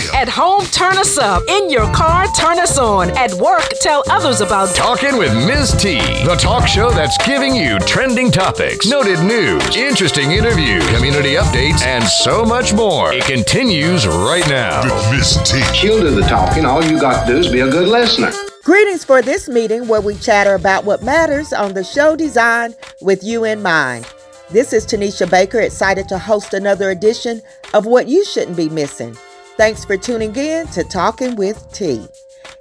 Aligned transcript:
still. 0.00 0.14
At 0.14 0.28
home, 0.28 0.64
turn 0.66 0.96
us 0.98 1.18
up. 1.18 1.42
In 1.48 1.70
your 1.70 1.92
car, 1.92 2.26
turn 2.38 2.58
us 2.58 2.78
on. 2.78 3.10
At 3.16 3.32
work, 3.34 3.68
tell 3.80 4.02
others 4.10 4.40
about 4.40 4.74
Talking 4.74 5.16
with 5.18 5.34
Ms. 5.34 5.72
T, 5.72 5.98
the 6.24 6.36
talk 6.38 6.66
show 6.66 6.90
that's 6.90 7.16
giving 7.26 7.54
you 7.54 7.78
trending 7.80 8.30
topics, 8.30 8.86
noted 8.86 9.20
news, 9.20 9.76
interesting 9.76 10.32
interviews, 10.32 10.86
community 10.94 11.34
updates, 11.34 11.82
and 11.82 12.04
so 12.04 12.44
much 12.44 12.72
more. 12.72 13.12
It 13.12 13.24
continues 13.24 14.06
right 14.06 14.46
now. 14.48 14.82
With 14.84 15.10
Miss 15.10 15.36
T. 15.50 15.60
She'll 15.74 16.00
do 16.00 16.14
the 16.14 16.22
talking. 16.22 16.64
All 16.64 16.84
you 16.84 17.00
got 17.00 17.26
to 17.26 17.32
do 17.32 17.38
is 17.38 17.50
be 17.50 17.60
a 17.60 17.70
good 17.70 17.88
listener. 17.88 18.32
Greetings 18.64 19.04
for 19.04 19.20
this 19.20 19.48
meeting 19.48 19.86
where 19.88 20.00
we 20.00 20.14
chatter 20.14 20.54
about 20.54 20.84
what 20.84 21.02
matters 21.02 21.52
on 21.52 21.74
the 21.74 21.84
show 21.84 22.16
designed 22.16 22.74
with 23.02 23.22
you 23.22 23.44
in 23.44 23.60
mind. 23.62 24.06
This 24.50 24.72
is 24.72 24.86
Tanisha 24.86 25.30
Baker, 25.30 25.60
excited 25.60 26.08
to 26.08 26.18
host 26.18 26.54
another 26.54 26.90
edition 26.90 27.42
of 27.74 27.86
What 27.86 28.08
You 28.08 28.24
Shouldn't 28.24 28.56
Be 28.56 28.68
Missing. 28.68 29.16
Thanks 29.56 29.84
for 29.84 29.96
tuning 29.96 30.34
in 30.34 30.66
to 30.68 30.82
Talking 30.82 31.36
with 31.36 31.72
T. 31.72 32.04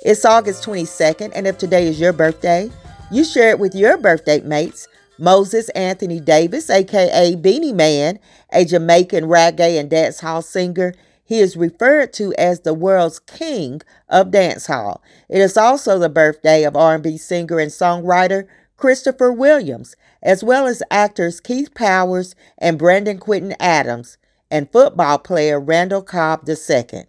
It's 0.03 0.25
August 0.25 0.63
22nd, 0.63 1.31
and 1.33 1.47
if 1.47 1.57
today 1.57 1.87
is 1.87 1.99
your 1.99 2.13
birthday, 2.13 2.69
you 3.09 3.23
share 3.23 3.49
it 3.49 3.57
with 3.57 3.73
your 3.73 3.97
birthday 3.97 4.41
mates. 4.41 4.87
Moses 5.17 5.69
Anthony 5.69 6.19
Davis, 6.19 6.69
aka 6.69 7.33
Beenie 7.33 7.73
Man, 7.73 8.19
a 8.51 8.63
Jamaican 8.63 9.23
reggae 9.23 9.79
and 9.79 9.89
dancehall 9.89 10.43
singer, 10.43 10.93
he 11.25 11.39
is 11.39 11.57
referred 11.57 12.13
to 12.13 12.31
as 12.35 12.59
the 12.59 12.75
world's 12.75 13.17
king 13.17 13.81
of 14.07 14.27
dancehall. 14.27 14.99
It 15.29 15.41
is 15.41 15.57
also 15.57 15.97
the 15.97 16.09
birthday 16.09 16.63
of 16.63 16.75
R&B 16.75 17.17
singer 17.17 17.57
and 17.57 17.71
songwriter 17.71 18.45
Christopher 18.77 19.31
Williams, 19.31 19.95
as 20.21 20.43
well 20.43 20.67
as 20.67 20.83
actors 20.91 21.39
Keith 21.39 21.73
Powers 21.73 22.35
and 22.59 22.77
Brandon 22.77 23.17
Quintin 23.17 23.55
Adams, 23.59 24.19
and 24.53 24.71
football 24.71 25.17
player 25.17 25.59
Randall 25.59 26.03
Cobb 26.03 26.47
II. 26.47 27.05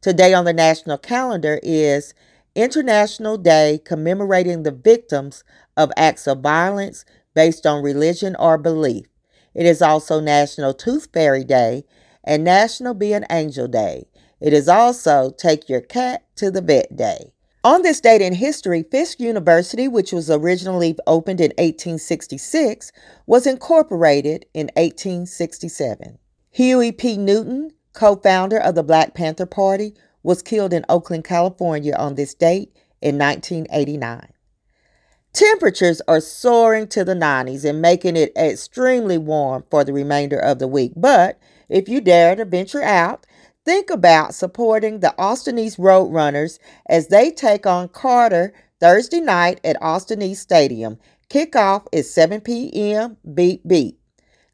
Today 0.00 0.32
on 0.32 0.46
the 0.46 0.54
national 0.54 0.96
calendar 0.96 1.60
is 1.62 2.14
International 2.54 3.36
Day 3.36 3.82
commemorating 3.84 4.62
the 4.62 4.70
victims 4.70 5.44
of 5.76 5.92
acts 5.94 6.26
of 6.26 6.40
violence 6.40 7.04
based 7.34 7.66
on 7.66 7.82
religion 7.82 8.34
or 8.38 8.56
belief. 8.56 9.04
It 9.54 9.66
is 9.66 9.82
also 9.82 10.20
National 10.20 10.72
Tooth 10.72 11.08
Fairy 11.12 11.44
Day 11.44 11.84
and 12.24 12.42
National 12.42 12.94
Be 12.94 13.12
an 13.12 13.26
Angel 13.30 13.68
Day. 13.68 14.06
It 14.40 14.54
is 14.54 14.66
also 14.66 15.30
Take 15.36 15.68
Your 15.68 15.82
Cat 15.82 16.24
to 16.36 16.50
the 16.50 16.62
Vet 16.62 16.96
Day. 16.96 17.34
On 17.62 17.82
this 17.82 18.00
date 18.00 18.22
in 18.22 18.32
history, 18.32 18.82
Fisk 18.82 19.20
University, 19.20 19.86
which 19.86 20.12
was 20.12 20.30
originally 20.30 20.96
opened 21.06 21.42
in 21.42 21.50
1866, 21.58 22.90
was 23.26 23.46
incorporated 23.46 24.46
in 24.54 24.70
1867. 24.76 26.18
Huey 26.56 26.90
P. 26.90 27.18
Newton, 27.18 27.72
co 27.92 28.16
founder 28.16 28.56
of 28.56 28.74
the 28.76 28.82
Black 28.82 29.12
Panther 29.12 29.44
Party, 29.44 29.92
was 30.22 30.40
killed 30.40 30.72
in 30.72 30.86
Oakland, 30.88 31.22
California 31.22 31.94
on 31.94 32.14
this 32.14 32.32
date 32.32 32.74
in 33.02 33.18
1989. 33.18 34.32
Temperatures 35.34 36.00
are 36.08 36.18
soaring 36.18 36.88
to 36.88 37.04
the 37.04 37.12
90s 37.12 37.62
and 37.68 37.82
making 37.82 38.16
it 38.16 38.32
extremely 38.34 39.18
warm 39.18 39.64
for 39.70 39.84
the 39.84 39.92
remainder 39.92 40.38
of 40.38 40.58
the 40.58 40.66
week, 40.66 40.92
but 40.96 41.38
if 41.68 41.90
you 41.90 42.00
dare 42.00 42.34
to 42.34 42.46
venture 42.46 42.82
out, 42.82 43.26
think 43.66 43.90
about 43.90 44.34
supporting 44.34 45.00
the 45.00 45.14
Austin 45.18 45.58
East 45.58 45.76
Roadrunners 45.76 46.58
as 46.88 47.08
they 47.08 47.30
take 47.30 47.66
on 47.66 47.90
Carter 47.90 48.54
Thursday 48.80 49.20
night 49.20 49.60
at 49.62 49.76
Austin 49.82 50.22
East 50.22 50.40
Stadium. 50.40 50.96
Kickoff 51.28 51.86
is 51.92 52.10
7 52.10 52.40
p.m. 52.40 53.18
Beat 53.34 53.68
Beat. 53.68 53.98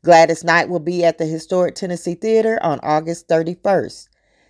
Gladys 0.05 0.43
Knight 0.43 0.69
will 0.69 0.81
be 0.81 1.05
at 1.05 1.19
the 1.19 1.27
Historic 1.27 1.77
Tennessee 1.77 2.17
Theater 2.17 2.59
on 2.61 2.81
August 2.83 3.29
31st. 3.29 4.09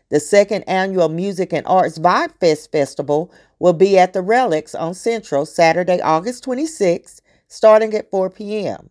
The 0.09 0.19
second 0.19 0.63
annual 0.63 1.11
Music 1.11 1.53
and 1.53 1.67
Arts 1.67 1.99
Vibe 1.99 2.33
Fest 2.41 2.73
Festival 2.73 3.31
will 3.59 3.75
be 3.75 3.99
at 3.99 4.15
the 4.15 4.21
Relix 4.21 4.75
on 4.75 4.95
Central 4.95 5.45
Saturday, 5.45 6.01
August 6.01 6.43
26th, 6.47 7.21
starting 7.49 7.93
at 7.93 8.11
4 8.11 8.31
p.m. 8.31 8.89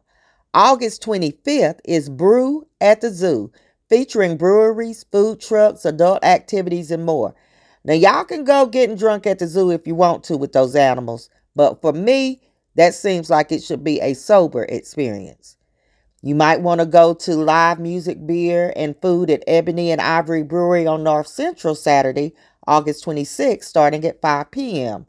August 0.53 1.01
25th 1.01 1.79
is 1.83 2.09
Brew 2.09 2.67
at 2.79 3.01
the 3.01 3.09
Zoo, 3.09 3.51
featuring 3.89 4.37
breweries, 4.37 5.03
food 5.11 5.41
trucks, 5.41 5.83
adult 5.83 6.23
activities, 6.23 6.91
and 6.91 7.03
more. 7.03 7.33
Now, 7.83 7.95
y'all 7.95 8.23
can 8.23 8.43
go 8.43 8.67
getting 8.67 8.97
drunk 8.97 9.25
at 9.25 9.39
the 9.39 9.47
zoo 9.47 9.71
if 9.71 9.87
you 9.87 9.95
want 9.95 10.23
to 10.25 10.37
with 10.37 10.53
those 10.53 10.75
animals, 10.75 11.27
but 11.55 11.81
for 11.81 11.91
me, 11.91 12.39
that 12.75 12.93
seems 12.93 13.31
like 13.31 13.51
it 13.51 13.63
should 13.63 13.83
be 13.83 13.99
a 13.99 14.13
sober 14.13 14.65
experience. 14.65 15.57
You 16.23 16.35
might 16.35 16.61
want 16.61 16.81
to 16.81 16.85
go 16.85 17.15
to 17.15 17.35
live 17.35 17.79
music, 17.79 18.27
beer, 18.27 18.73
and 18.75 18.95
food 19.01 19.31
at 19.31 19.43
Ebony 19.47 19.91
and 19.91 20.01
Ivory 20.01 20.43
Brewery 20.43 20.87
on 20.87 21.03
North 21.03 21.27
Central 21.27 21.75
Saturday, 21.75 22.35
August 22.67 23.05
26th, 23.05 23.63
starting 23.63 24.05
at 24.05 24.21
5 24.21 24.51
p.m. 24.51 25.07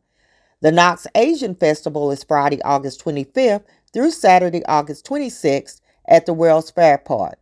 The 0.63 0.73
Knox 0.73 1.07
Asian 1.15 1.55
Festival 1.55 2.11
is 2.13 2.25
Friday, 2.25 2.63
August 2.63 3.05
25th 3.05 3.65
through 3.93 4.13
Saturday, 4.13 4.65
August 4.67 5.07
26th 5.07 5.81
at 6.09 6.27
the 6.27 6.35
World's 6.35 6.71
Fair 6.71 6.99
Park. 6.99 7.39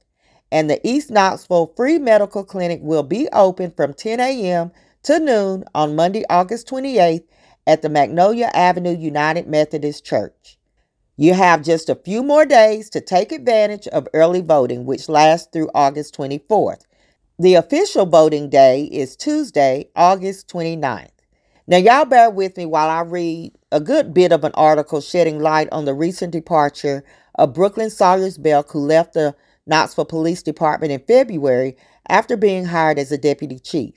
And 0.52 0.70
the 0.70 0.86
East 0.86 1.10
Knoxville 1.10 1.72
Free 1.76 1.98
Medical 1.98 2.44
Clinic 2.44 2.80
will 2.82 3.04
be 3.04 3.28
open 3.32 3.72
from 3.72 3.94
10 3.94 4.20
a.m. 4.20 4.72
to 5.04 5.20
noon 5.20 5.64
on 5.74 5.96
Monday, 5.96 6.24
August 6.30 6.68
28th 6.68 7.24
at 7.66 7.82
the 7.82 7.90
Magnolia 7.90 8.50
Avenue 8.54 8.96
United 8.96 9.46
Methodist 9.48 10.04
Church. 10.04 10.58
You 11.20 11.34
have 11.34 11.62
just 11.62 11.90
a 11.90 11.96
few 11.96 12.22
more 12.22 12.46
days 12.46 12.88
to 12.88 13.00
take 13.02 13.30
advantage 13.30 13.86
of 13.88 14.08
early 14.14 14.40
voting, 14.40 14.86
which 14.86 15.06
lasts 15.06 15.50
through 15.52 15.68
August 15.74 16.16
24th. 16.16 16.86
The 17.38 17.56
official 17.56 18.06
voting 18.06 18.48
day 18.48 18.84
is 18.84 19.16
Tuesday, 19.16 19.90
August 19.94 20.48
29th. 20.48 21.10
Now, 21.66 21.76
y'all 21.76 22.06
bear 22.06 22.30
with 22.30 22.56
me 22.56 22.64
while 22.64 22.88
I 22.88 23.02
read 23.02 23.52
a 23.70 23.80
good 23.80 24.14
bit 24.14 24.32
of 24.32 24.44
an 24.44 24.52
article 24.54 25.02
shedding 25.02 25.40
light 25.40 25.68
on 25.72 25.84
the 25.84 25.92
recent 25.92 26.32
departure 26.32 27.04
of 27.34 27.52
Brooklyn 27.52 27.90
Sawyers 27.90 28.38
Belk, 28.38 28.70
who 28.70 28.78
left 28.78 29.12
the 29.12 29.36
Knoxville 29.66 30.06
Police 30.06 30.42
Department 30.42 30.90
in 30.90 31.00
February 31.00 31.76
after 32.08 32.34
being 32.34 32.64
hired 32.64 32.98
as 32.98 33.12
a 33.12 33.18
deputy 33.18 33.58
chief. 33.58 33.92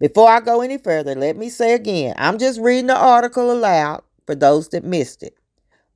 Before 0.00 0.28
I 0.28 0.40
go 0.40 0.62
any 0.62 0.78
further, 0.78 1.14
let 1.14 1.36
me 1.36 1.48
say 1.48 1.74
again 1.74 2.16
I'm 2.18 2.38
just 2.38 2.58
reading 2.58 2.88
the 2.88 2.96
article 2.96 3.52
aloud 3.52 4.02
for 4.26 4.34
those 4.34 4.70
that 4.70 4.82
missed 4.82 5.22
it. 5.22 5.36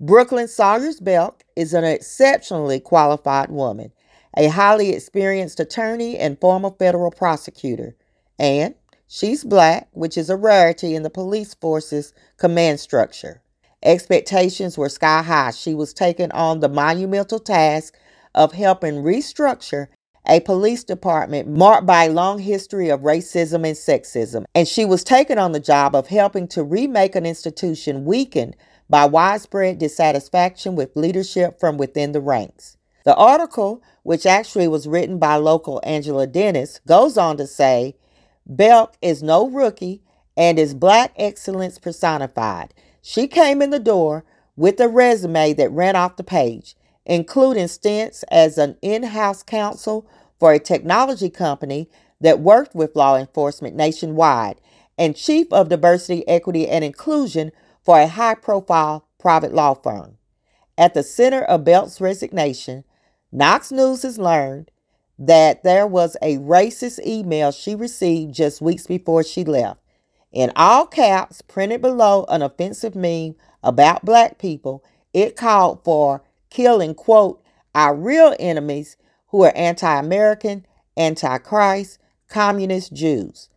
Brooklyn 0.01 0.49
Sawyers 0.49 0.99
Belk 0.99 1.45
is 1.57 1.75
an 1.75 1.85
exceptionally 1.85 2.81
qualified 2.81 3.51
woman, 3.51 3.93
a 4.35 4.49
highly 4.49 4.91
experienced 4.95 5.61
attorney 5.61 6.17
and 6.17 6.41
former 6.41 6.71
federal 6.71 7.11
prosecutor, 7.11 7.95
and 8.39 8.75
She's 9.13 9.43
black, 9.43 9.89
which 9.91 10.17
is 10.17 10.31
a 10.31 10.37
rarity 10.37 10.95
in 10.95 11.03
the 11.03 11.11
police 11.11 11.53
force's 11.55 12.15
command 12.37 12.79
structure. 12.79 13.43
Expectations 13.83 14.79
were 14.79 14.89
sky 14.89 15.23
high. 15.23 15.51
She 15.51 15.75
was 15.75 15.93
taking 15.93 16.31
on 16.31 16.61
the 16.61 16.69
monumental 16.69 17.41
task 17.41 17.97
of 18.37 18.53
helping 18.53 19.03
restructure 19.03 19.89
a 20.29 20.39
police 20.39 20.85
department 20.85 21.49
marked 21.49 21.87
by 21.87 22.05
a 22.05 22.13
long 22.13 22.39
history 22.39 22.89
of 22.89 23.01
racism 23.01 23.67
and 23.67 23.77
sexism. 23.77 24.45
And 24.55 24.69
she 24.69 24.85
was 24.85 25.03
taken 25.03 25.39
on 25.39 25.51
the 25.51 25.59
job 25.59 25.97
of 25.97 26.07
helping 26.07 26.47
to 26.49 26.63
remake 26.63 27.17
an 27.17 27.27
institution 27.27 28.05
weakened 28.05 28.55
by 28.91 29.07
widespread 29.07 29.79
dissatisfaction 29.79 30.75
with 30.75 30.97
leadership 30.97 31.61
from 31.61 31.79
within 31.79 32.11
the 32.11 32.21
ranks. 32.21 32.77
The 33.05 33.15
article, 33.15 33.83
which 34.03 34.27
actually 34.27 34.69
was 34.69 34.89
written 34.89 35.19
by 35.19 35.37
local 35.37 35.81
Angela 35.85 36.27
Dennis, 36.27 36.81
goes 36.87 37.17
on 37.17 37.37
to 37.39 37.47
say 37.47 37.95
Belk 38.45 38.97
is 39.01 39.23
no 39.23 39.49
rookie 39.49 40.03
and 40.37 40.59
is 40.59 40.75
black 40.75 41.13
excellence 41.17 41.79
personified. 41.79 42.75
She 43.01 43.29
came 43.29 43.63
in 43.63 43.71
the 43.71 43.79
door 43.79 44.25
with 44.57 44.81
a 44.81 44.89
resume 44.89 45.55
that 45.55 45.71
ran 45.71 45.95
off 45.97 46.17
the 46.17 46.25
page, 46.25 46.75
including 47.07 47.69
stints 47.69 48.25
as 48.25 48.59
an 48.59 48.77
in 48.83 49.05
house 49.05 49.43
counsel 49.43 50.07
for 50.39 50.53
a 50.53 50.59
technology 50.59 51.31
company 51.31 51.89
that 52.21 52.41
worked 52.41 52.75
with 52.75 52.97
law 52.97 53.17
enforcement 53.17 53.77
nationwide 53.77 54.61
and 54.99 55.17
chief 55.17 55.51
of 55.53 55.71
diversity, 55.71 56.27
equity, 56.29 56.69
and 56.69 56.85
inclusion 56.85 57.53
for 57.85 57.99
a 58.01 58.09
high 58.09 58.35
profile 58.35 59.07
private 59.19 59.53
law 59.53 59.75
firm. 59.75 60.17
At 60.77 60.95
the 60.95 61.03
center 61.03 61.43
of 61.43 61.65
Belk's 61.65 62.01
resignation, 62.01 62.85
Knox 63.33 63.71
News 63.71 64.03
has 64.03 64.19
learned 64.19 64.71
that 65.19 65.63
there 65.63 65.87
was 65.87 66.17
a 66.23 66.39
racist 66.39 67.05
email 67.07 67.53
she 67.53 67.75
received 67.75 68.35
just 68.35 68.63
weeks 68.63 68.87
before 68.87 69.23
she 69.23 69.45
left. 69.45 69.81
In 70.33 70.53
all 70.57 70.87
caps, 70.87 71.43
printed 71.43 71.83
below 71.83 72.25
an 72.29 72.41
offensive 72.41 72.95
meme 72.95 73.35
about 73.63 74.05
black 74.05 74.39
people, 74.39 74.83
it 75.13 75.37
called 75.37 75.85
for 75.85 76.23
killing, 76.49 76.95
quote, 76.95 77.43
our 77.75 77.95
real 77.95 78.35
enemies 78.41 78.97
who 79.29 79.43
are 79.45 79.53
anti 79.55 79.99
American, 79.99 80.65
anti 80.97 81.39
Christ, 81.39 81.99
communist 82.29 82.93
Jews. 82.93 83.49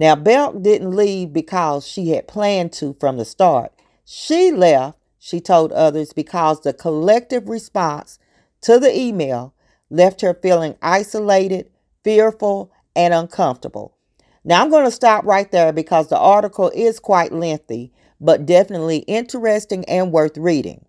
Now, 0.00 0.16
Belk 0.16 0.62
didn't 0.62 0.96
leave 0.96 1.34
because 1.34 1.86
she 1.86 2.08
had 2.08 2.26
planned 2.26 2.72
to 2.74 2.94
from 2.94 3.18
the 3.18 3.26
start. 3.26 3.70
She 4.06 4.50
left, 4.50 4.98
she 5.18 5.40
told 5.42 5.72
others, 5.72 6.14
because 6.14 6.62
the 6.62 6.72
collective 6.72 7.50
response 7.50 8.18
to 8.62 8.78
the 8.78 8.98
email 8.98 9.54
left 9.90 10.22
her 10.22 10.32
feeling 10.32 10.76
isolated, 10.80 11.70
fearful, 12.02 12.72
and 12.96 13.12
uncomfortable. 13.12 13.94
Now, 14.42 14.62
I'm 14.62 14.70
going 14.70 14.86
to 14.86 14.90
stop 14.90 15.26
right 15.26 15.52
there 15.52 15.70
because 15.70 16.08
the 16.08 16.18
article 16.18 16.72
is 16.74 16.98
quite 16.98 17.30
lengthy, 17.30 17.92
but 18.18 18.46
definitely 18.46 19.00
interesting 19.00 19.84
and 19.84 20.12
worth 20.12 20.38
reading. 20.38 20.86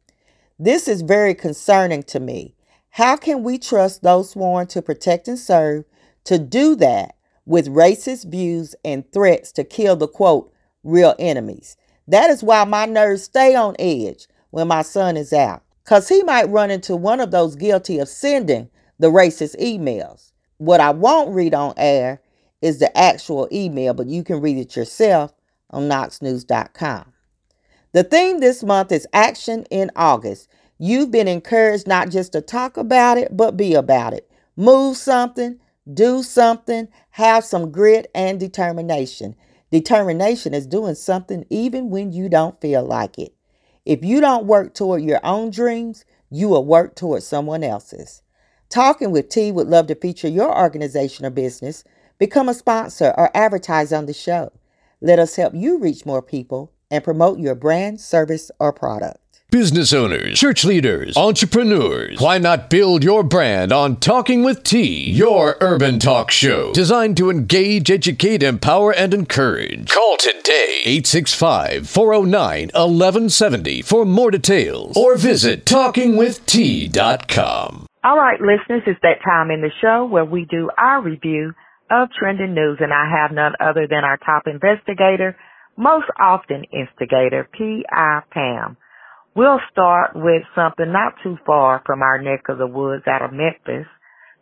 This 0.58 0.88
is 0.88 1.02
very 1.02 1.36
concerning 1.36 2.04
to 2.04 2.22
me. 2.22 2.56
How 2.92 3.18
can 3.18 3.44
we 3.44 3.58
trust 3.58 4.04
those 4.04 4.32
sworn 4.32 4.68
to 4.68 4.82
protect 4.82 5.28
and 5.28 5.38
serve 5.38 5.84
to 6.24 6.40
do 6.40 6.76
that 6.78 7.16
with 7.46 7.68
racist 7.68 8.30
views 8.30 8.76
and 8.86 9.10
threats 9.12 9.52
to 9.54 9.64
kill 9.64 9.96
the 9.96 10.08
quote, 10.08 10.54
real 10.84 11.16
enemies? 11.20 11.78
That 12.08 12.30
is 12.30 12.44
why 12.44 12.64
my 12.66 12.86
nerves 12.86 13.24
stay 13.24 13.56
on 13.56 13.76
edge 13.80 14.28
when 14.50 14.68
my 14.68 14.82
son 14.82 15.18
is 15.18 15.34
out, 15.34 15.64
because 15.84 16.10
he 16.10 16.24
might 16.24 16.50
run 16.50 16.72
into 16.72 16.96
one 16.96 17.20
of 17.20 17.32
those 17.32 17.56
guilty 17.56 18.00
of 18.00 18.10
sending 18.10 18.70
the 19.00 19.08
racist 19.12 19.60
emails. 19.60 20.32
What 20.58 20.80
I 20.80 20.92
won't 20.92 21.34
read 21.34 21.54
on 21.54 21.74
air 21.78 22.22
is 22.62 22.80
the 22.80 22.96
actual 22.98 23.48
email, 23.52 23.94
but 23.94 24.08
you 24.08 24.24
can 24.24 24.42
read 24.42 24.58
it 24.58 24.76
yourself 24.76 25.34
on 25.72 25.90
knoxnews.com. 25.90 27.12
The 27.94 28.04
theme 28.04 28.40
this 28.40 28.64
month 28.64 28.92
is 28.92 29.08
Action 29.14 29.66
in 29.72 29.92
August. 29.96 30.50
You've 30.78 31.12
been 31.12 31.28
encouraged 31.28 31.88
not 31.88 32.10
just 32.10 32.34
to 32.34 32.42
talk 32.42 32.78
about 32.78 33.18
it, 33.18 33.36
but 33.36 33.58
be 33.58 33.74
about 33.74 34.14
it. 34.14 34.30
Move 34.56 34.98
something, 34.98 35.60
do 35.94 36.24
something, 36.24 36.88
have 37.12 37.46
some 37.46 37.72
grit 37.72 38.12
and 38.16 38.40
determination. 38.40 39.36
Determination 39.72 40.54
is 40.54 40.68
doing 40.68 40.96
something 40.96 41.46
even 41.50 41.90
when 41.90 42.14
you 42.14 42.30
don't 42.30 42.62
feel 42.62 42.84
like 42.86 43.20
it. 43.20 43.34
If 43.86 44.04
you 44.04 44.22
don't 44.22 44.48
work 44.48 44.76
toward 44.76 45.04
your 45.04 45.22
own 45.24 45.52
dreams, 45.52 46.06
you 46.30 46.50
will 46.50 46.66
work 46.66 46.96
toward 46.96 47.24
someone 47.24 47.64
else's. 47.64 48.24
Talking 48.70 49.12
with 49.12 49.30
T 49.30 49.52
would 49.52 49.68
love 49.68 49.88
to 49.88 49.96
feature 49.96 50.30
your 50.30 50.58
organization 50.58 51.26
or 51.26 51.32
business 51.32 51.84
Become 52.20 52.50
a 52.50 52.56
sponsor 52.56 53.14
or 53.18 53.32
advertise 53.38 53.94
on 53.94 54.08
the 54.08 54.14
show. 54.14 54.54
Let 55.02 55.20
us 55.20 55.36
help 55.38 55.54
you 55.56 55.80
reach 55.80 56.08
more 56.08 56.24
people 56.24 56.74
and 56.92 57.04
promote 57.04 57.40
your 57.40 57.56
brand, 57.56 58.02
service, 58.02 58.52
or 58.60 58.74
product. 58.74 59.20
Business 59.52 59.92
owners, 59.92 60.40
church 60.40 60.64
leaders, 60.64 61.18
entrepreneurs, 61.18 62.22
why 62.22 62.38
not 62.38 62.70
build 62.70 63.04
your 63.04 63.22
brand 63.22 63.74
on 63.74 63.98
Talking 63.98 64.44
with 64.44 64.64
T, 64.64 65.12
your 65.12 65.58
urban 65.60 66.00
talk 66.00 66.32
show 66.32 66.72
designed 66.72 67.18
to 67.18 67.30
engage, 67.30 67.92
educate, 67.92 68.44
empower, 68.44 68.94
and 68.94 69.14
encourage? 69.14 69.90
Call 69.90 70.16
today 70.16 70.84
865 70.86 71.90
409 71.90 72.68
1170 72.68 73.82
for 73.82 74.06
more 74.06 74.32
details 74.32 74.96
or 74.96 75.18
visit 75.18 75.66
talkingwitht.com. 75.66 77.88
All 78.06 78.18
right, 78.18 78.40
listeners, 78.40 78.84
it's 78.88 79.02
that 79.02 79.22
time 79.22 79.52
in 79.52 79.60
the 79.60 79.72
show 79.82 80.06
where 80.06 80.24
we 80.24 80.46
do 80.46 80.70
our 80.78 81.02
review 81.02 81.52
of 81.92 82.08
trending 82.18 82.54
news, 82.54 82.78
and 82.80 82.94
I 82.94 83.12
have 83.20 83.34
none 83.34 83.56
other 83.60 83.86
than 83.86 84.06
our 84.06 84.16
top 84.16 84.44
investigator, 84.48 85.36
most 85.76 86.06
often 86.18 86.64
instigator, 86.72 87.50
P.I. 87.52 88.22
Pam. 88.32 88.78
We'll 89.34 89.62
start 89.72 90.12
with 90.14 90.44
something 90.56 90.92
not 90.92 91.16
too 91.24 91.38
far 91.46 91.82
from 91.86 92.02
our 92.02 92.22
neck 92.22 92.50
of 92.50 92.58
the 92.58 92.68
woods 92.68 93.08
out 93.08 93.24
of 93.24 93.32
Memphis. 93.32 93.88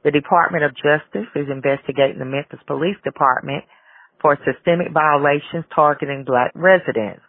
The 0.04 0.10
Department 0.10 0.64
of 0.64 0.74
Justice 0.74 1.30
is 1.36 1.46
investigating 1.46 2.18
the 2.18 2.26
Memphis 2.26 2.60
Police 2.66 2.98
Department 3.04 3.66
for 4.20 4.36
systemic 4.42 4.90
violations 4.92 5.70
targeting 5.76 6.26
black 6.26 6.50
residents. 6.56 7.22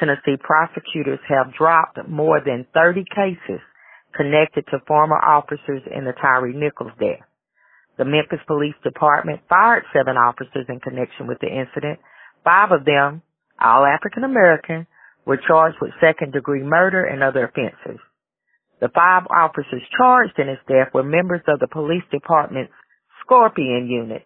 Tennessee 0.00 0.34
prosecutors 0.42 1.20
have 1.28 1.54
dropped 1.54 1.96
more 2.08 2.40
than 2.44 2.66
30 2.74 3.04
cases 3.14 3.62
connected 4.16 4.66
to 4.72 4.82
former 4.88 5.16
officers 5.16 5.86
in 5.86 6.04
the 6.04 6.12
Tyre 6.20 6.52
Nichols 6.52 6.90
death. 6.98 7.22
The 7.98 8.04
Memphis 8.04 8.42
Police 8.48 8.74
Department 8.82 9.42
fired 9.48 9.84
seven 9.94 10.16
officers 10.16 10.66
in 10.68 10.80
connection 10.80 11.28
with 11.28 11.38
the 11.38 11.54
incident. 11.54 12.00
Five 12.42 12.72
of 12.72 12.84
them, 12.84 13.22
all 13.62 13.86
African 13.86 14.24
American, 14.24 14.88
were 15.26 15.36
charged 15.36 15.76
with 15.82 15.90
second 16.00 16.32
degree 16.32 16.62
murder 16.62 17.04
and 17.04 17.22
other 17.22 17.44
offenses. 17.44 18.00
The 18.80 18.88
five 18.88 19.26
officers 19.28 19.82
charged 19.96 20.38
in 20.38 20.48
his 20.48 20.62
death 20.68 20.94
were 20.94 21.02
members 21.02 21.42
of 21.48 21.58
the 21.58 21.68
police 21.68 22.04
department's 22.10 22.72
Scorpion 23.24 23.88
unit, 23.90 24.24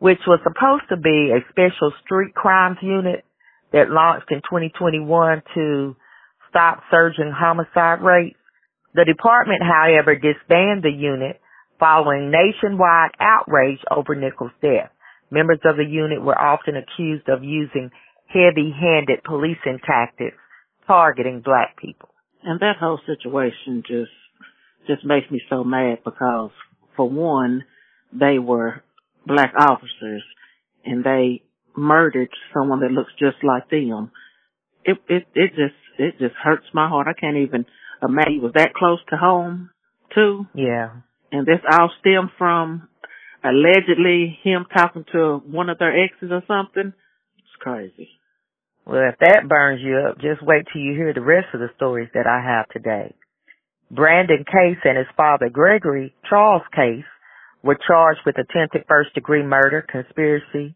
which 0.00 0.18
was 0.26 0.40
supposed 0.42 0.88
to 0.88 0.96
be 0.96 1.30
a 1.30 1.46
special 1.50 1.92
street 2.04 2.34
crimes 2.34 2.78
unit 2.82 3.24
that 3.72 3.90
launched 3.90 4.30
in 4.30 4.38
2021 4.38 5.42
to 5.54 5.96
stop 6.50 6.82
surging 6.90 7.32
homicide 7.32 8.02
rates. 8.02 8.36
The 8.94 9.04
department, 9.04 9.62
however, 9.62 10.16
disbanded 10.16 10.82
the 10.82 10.90
unit 10.90 11.40
following 11.78 12.30
nationwide 12.30 13.12
outrage 13.20 13.80
over 13.90 14.14
Nichols' 14.14 14.52
death. 14.60 14.90
Members 15.30 15.60
of 15.64 15.76
the 15.76 15.84
unit 15.84 16.20
were 16.20 16.38
often 16.38 16.76
accused 16.76 17.28
of 17.28 17.42
using 17.42 17.90
heavy-handed 18.32 19.22
policing 19.24 19.80
tactics 19.86 20.36
targeting 20.86 21.42
black 21.44 21.76
people. 21.80 22.08
And 22.42 22.60
that 22.60 22.76
whole 22.80 23.00
situation 23.06 23.82
just 23.86 24.10
just 24.86 25.04
makes 25.04 25.30
me 25.30 25.40
so 25.48 25.62
mad 25.62 25.98
because 26.04 26.50
for 26.96 27.08
one, 27.08 27.62
they 28.12 28.38
were 28.38 28.82
black 29.24 29.52
officers 29.56 30.24
and 30.84 31.04
they 31.04 31.42
murdered 31.76 32.30
someone 32.52 32.80
that 32.80 32.90
looks 32.90 33.12
just 33.18 33.36
like 33.44 33.70
them. 33.70 34.10
It 34.84 34.98
it 35.08 35.26
it 35.34 35.50
just 35.50 35.78
it 35.98 36.18
just 36.18 36.34
hurts 36.42 36.66
my 36.74 36.88
heart. 36.88 37.06
I 37.06 37.18
can't 37.18 37.36
even 37.36 37.66
imagine. 38.02 38.32
He 38.32 38.40
was 38.40 38.52
that 38.54 38.74
close 38.74 38.98
to 39.10 39.16
home 39.16 39.70
too. 40.14 40.46
Yeah 40.54 40.90
and 41.32 41.46
this 41.46 41.60
all 41.68 41.90
stemmed 41.98 42.30
from 42.38 42.88
allegedly 43.42 44.38
him 44.44 44.66
talking 44.72 45.04
to 45.12 45.42
one 45.46 45.70
of 45.70 45.78
their 45.78 46.04
exes 46.04 46.30
or 46.30 46.42
something. 46.46 46.92
It's 47.38 47.56
crazy. 47.58 48.10
Well, 48.84 49.08
if 49.08 49.18
that 49.20 49.48
burns 49.48 49.80
you 49.82 49.96
up, 50.08 50.18
just 50.18 50.42
wait 50.42 50.66
till 50.72 50.82
you 50.82 50.94
hear 50.94 51.14
the 51.14 51.20
rest 51.20 51.48
of 51.54 51.60
the 51.60 51.70
stories 51.76 52.08
that 52.14 52.26
I 52.26 52.42
have 52.42 52.68
today. 52.68 53.14
Brandon 53.90 54.44
Case 54.44 54.80
and 54.84 54.98
his 54.98 55.06
father 55.16 55.48
Gregory 55.50 56.14
Charles 56.28 56.62
Case 56.74 57.04
were 57.62 57.78
charged 57.86 58.20
with 58.26 58.36
attempted 58.38 58.84
first 58.88 59.14
degree 59.14 59.42
murder, 59.42 59.86
conspiracy 59.88 60.74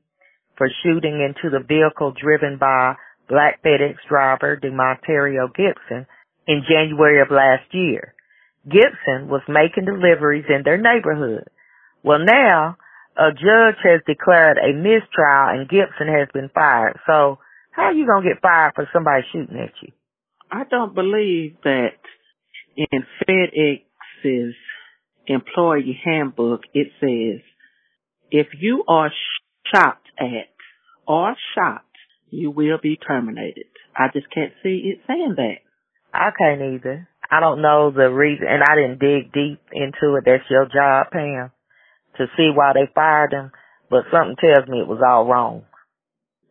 for 0.57 0.69
shooting 0.83 1.21
into 1.21 1.51
the 1.51 1.65
vehicle 1.65 2.13
driven 2.13 2.59
by 2.59 2.95
black 3.29 3.63
FedEx 3.65 3.97
driver 4.09 4.57
D'Monterrio 4.57 5.49
Gibson 5.49 6.07
in 6.47 6.63
January 6.69 7.21
of 7.21 7.31
last 7.31 7.73
year. 7.73 8.15
Gibson 8.65 9.29
was 9.29 9.43
making 9.49 9.85
deliveries 9.85 10.47
in 10.49 10.63
their 10.65 10.79
neighborhood. 10.79 11.49
Well, 12.03 12.21
now 12.21 12.77
a 13.17 13.33
judge 13.33 13.81
has 13.83 14.01
declared 14.07 14.59
a 14.59 14.73
mistrial 14.73 15.57
and 15.57 15.69
Gibson 15.69 16.09
has 16.09 16.29
been 16.33 16.51
fired. 16.55 16.99
So 17.07 17.39
how 17.77 17.85
are 17.85 17.93
you 17.93 18.07
going 18.07 18.23
to 18.23 18.29
get 18.31 18.41
fired 18.41 18.73
for 18.75 18.89
somebody 18.91 19.23
shooting 19.33 19.59
at 19.59 19.73
you? 19.83 19.93
I 20.51 20.63
don't 20.69 20.95
believe 20.95 21.57
that 21.63 21.99
in 22.77 23.05
FedEx's 23.29 24.55
employee 25.27 26.01
handbook 26.03 26.63
it 26.73 26.89
says 27.01 27.43
if 28.31 28.47
you 28.59 28.85
are 28.89 29.11
shot 29.73 30.01
at 30.19 30.49
or 31.07 31.37
shot, 31.55 31.85
you 32.31 32.51
will 32.51 32.79
be 32.83 32.97
terminated. 32.97 33.67
I 33.95 34.07
just 34.13 34.27
can't 34.33 34.53
see 34.63 34.93
it 34.95 35.01
saying 35.07 35.35
that. 35.37 35.59
I 36.15 36.31
can't 36.37 36.75
either. 36.75 37.09
I 37.31 37.41
don't 37.41 37.61
know 37.61 37.91
the 37.91 38.09
reason, 38.09 38.47
and 38.49 38.63
I 38.63 38.75
didn't 38.75 39.01
dig 39.01 39.33
deep 39.33 39.61
into 39.73 40.17
it. 40.17 40.25
That's 40.25 40.49
your 40.49 40.67
job, 40.67 41.09
Pam, 41.13 41.51
to 42.17 42.27
see 42.37 42.51
why 42.55 42.73
they 42.73 42.91
fired 42.95 43.33
him. 43.33 43.53
But 43.91 44.05
something 44.13 44.37
tells 44.41 44.69
me 44.69 44.81
it 44.81 44.89
was 44.89 45.03
all 45.07 45.27
wrong. 45.27 45.65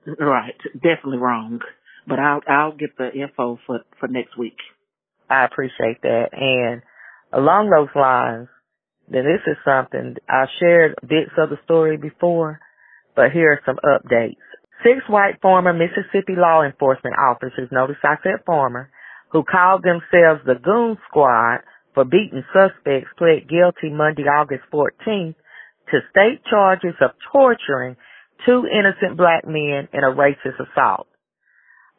Right, 0.05 0.55
definitely 0.73 1.17
wrong. 1.17 1.61
But 2.07 2.19
I'll 2.19 2.41
I'll 2.47 2.71
get 2.71 2.97
the 2.97 3.11
info 3.11 3.59
for 3.65 3.81
for 3.99 4.07
next 4.07 4.37
week. 4.37 4.57
I 5.29 5.45
appreciate 5.45 6.01
that. 6.03 6.29
And 6.33 6.83
along 7.33 7.71
those 7.71 7.89
lines, 7.95 8.47
then 9.09 9.23
this 9.23 9.41
is 9.47 9.57
something 9.65 10.15
I 10.29 10.45
shared 10.59 10.95
bits 11.01 11.31
of 11.37 11.49
the 11.49 11.57
story 11.65 11.97
before, 11.97 12.59
but 13.15 13.31
here 13.31 13.53
are 13.53 13.61
some 13.65 13.79
updates. 13.83 14.37
Six 14.83 15.01
white 15.09 15.41
former 15.41 15.73
Mississippi 15.73 16.35
law 16.37 16.61
enforcement 16.63 17.15
officers, 17.17 17.69
notice 17.71 17.97
I 18.03 18.15
said 18.21 18.45
former, 18.45 18.89
who 19.31 19.43
called 19.43 19.83
themselves 19.83 20.41
the 20.45 20.55
Goon 20.61 20.97
Squad 21.09 21.59
for 21.95 22.03
beating 22.05 22.43
suspects 22.53 23.09
pled 23.17 23.49
guilty 23.49 23.89
Monday, 23.89 24.23
August 24.23 24.63
14th 24.71 25.35
to 25.91 25.99
state 26.11 26.41
charges 26.49 26.95
of 27.01 27.11
torturing 27.31 27.95
two 28.45 28.65
innocent 28.67 29.17
black 29.17 29.45
men 29.45 29.87
in 29.93 30.03
a 30.03 30.13
racist 30.13 30.59
assault. 30.59 31.07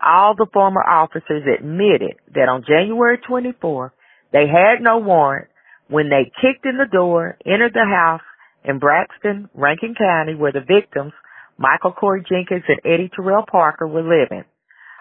All 0.05 0.35
the 0.37 0.47
former 0.53 0.83
officers 0.83 1.43
admitted 1.59 2.17
that 2.35 2.49
on 2.49 2.65
January 2.67 3.19
24th, 3.19 3.93
they 4.33 4.47
had 4.47 4.83
no 4.83 4.99
warrant 4.99 5.49
when 5.89 6.11
they 6.11 6.31
kicked 6.41 6.67
in 6.67 6.77
the 6.77 6.91
door, 6.91 7.39
entered 7.47 7.73
the 7.73 7.87
house 7.87 8.21
in 8.65 8.79
Braxton, 8.79 9.49
Rankin 9.55 9.95
County, 9.95 10.35
where 10.35 10.53
the 10.53 10.61
victims, 10.61 11.13
Michael 11.57 11.93
Corey 11.93 12.25
Jenkins 12.29 12.65
and 12.69 12.81
Eddie 12.85 13.11
Terrell 13.15 13.45
Parker, 13.51 13.87
were 13.87 14.03
living. 14.03 14.45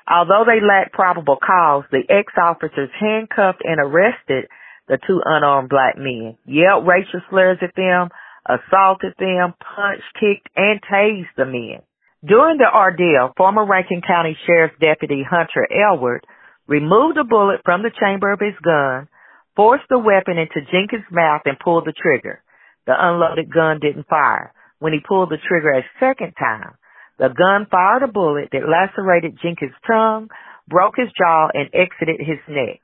Although 0.08 0.46
they 0.46 0.62
lacked 0.62 0.94
probable 0.94 1.38
cause, 1.38 1.84
the 1.92 2.04
ex-officers 2.08 2.90
handcuffed 3.00 3.64
and 3.64 3.80
arrested 3.80 4.46
the 4.88 5.00
two 5.06 5.20
unarmed 5.26 5.70
black 5.70 5.98
men, 5.98 6.38
yelled 6.46 6.86
racial 6.86 7.22
slurs 7.30 7.58
at 7.62 7.76
them, 7.76 8.10
assaulted 8.46 9.14
them, 9.18 9.54
punched, 9.60 10.14
kicked, 10.20 10.50
and 10.56 10.80
tased 10.82 11.34
the 11.38 11.46
men. 11.46 11.82
During 12.26 12.58
the 12.58 12.70
ordeal, 12.74 13.34
former 13.38 13.66
Rankin 13.66 14.02
County 14.02 14.38
Sheriff's 14.46 14.80
Deputy 14.80 15.24
Hunter 15.28 15.68
Elward 15.70 16.22
removed 16.68 17.18
a 17.18 17.24
bullet 17.24 17.62
from 17.64 17.84
the 17.84 17.92
chamber 18.00 18.32
of 18.32 18.40
his 18.40 18.58
gun, 18.64 19.08
forced 19.56 19.86
the 19.90 20.00
weapon 20.00 20.38
into 20.38 20.66
Jenkins' 20.72 21.06
mouth 21.12 21.42
and 21.46 21.60
pulled 21.60 21.86
the 21.86 21.94
trigger. 21.94 22.42
The 22.88 22.94
unloaded 22.98 23.54
gun 23.54 23.80
didn't 23.80 24.08
fire. 24.08 24.54
When 24.80 24.94
he 24.94 25.00
pulled 25.00 25.30
the 25.30 25.38
trigger 25.38 25.72
a 25.72 25.86
second 26.00 26.34
time, 26.38 26.76
the 27.18 27.30
gun 27.30 27.68
fired 27.72 28.04
a 28.04 28.08
bullet 28.12 28.50
that 28.52 28.68
lacerated 28.68 29.40
Jenkins' 29.42 29.74
tongue, 29.88 30.30
broke 30.68 30.96
his 30.98 31.10
jaw, 31.18 31.50
and 31.54 31.70
exited 31.74 32.20
his 32.20 32.40
neck. 32.50 32.82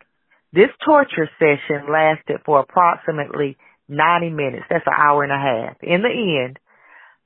This 0.54 0.70
torture 0.86 1.30
session 1.40 1.92
lasted 1.92 2.42
for 2.46 2.60
approximately 2.60 3.58
90 3.92 4.30
minutes. 4.32 4.66
That's 4.70 4.88
an 4.88 4.96
hour 4.98 5.24
and 5.24 5.32
a 5.32 5.38
half. 5.38 5.76
In 5.84 6.02
the 6.02 6.10
end, 6.10 6.58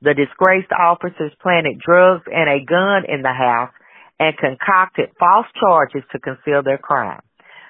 the 0.01 0.13
disgraced 0.13 0.74
officers 0.74 1.31
planted 1.41 1.79
drugs 1.79 2.25
and 2.25 2.50
a 2.50 2.65
gun 2.65 3.05
in 3.07 3.22
the 3.22 3.34
house 3.34 3.72
and 4.19 4.36
concocted 4.38 5.10
false 5.19 5.48
charges 5.60 6.03
to 6.12 6.19
conceal 6.19 6.63
their 6.63 6.77
crime. 6.77 7.22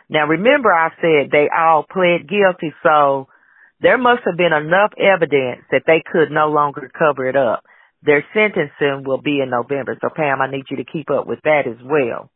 Now 0.10 0.28
remember 0.28 0.72
I 0.72 0.90
said 1.02 1.32
they 1.32 1.50
all 1.50 1.84
pled 1.84 2.30
guilty, 2.30 2.74
so 2.84 3.28
there 3.82 3.98
must 3.98 4.22
have 4.26 4.38
been 4.38 4.54
enough 4.54 4.94
evidence 4.98 5.66
that 5.72 5.84
they 5.86 6.02
could 6.06 6.32
no 6.32 6.50
longer 6.50 6.90
cover 6.98 7.28
it 7.28 7.36
up. 7.36 7.64
Their 8.04 8.24
sentencing 8.34 9.04
will 9.04 9.22
be 9.22 9.42
in 9.42 9.50
November, 9.50 9.98
so 10.00 10.10
Pam, 10.16 10.42
I 10.42 10.52
need 10.52 10.66
you 10.70 10.78
to 10.78 10.86
keep 10.86 11.10
up 11.10 11.26
with 11.28 11.40
that 11.44 11.64
as 11.68 11.82
well. 11.84 12.30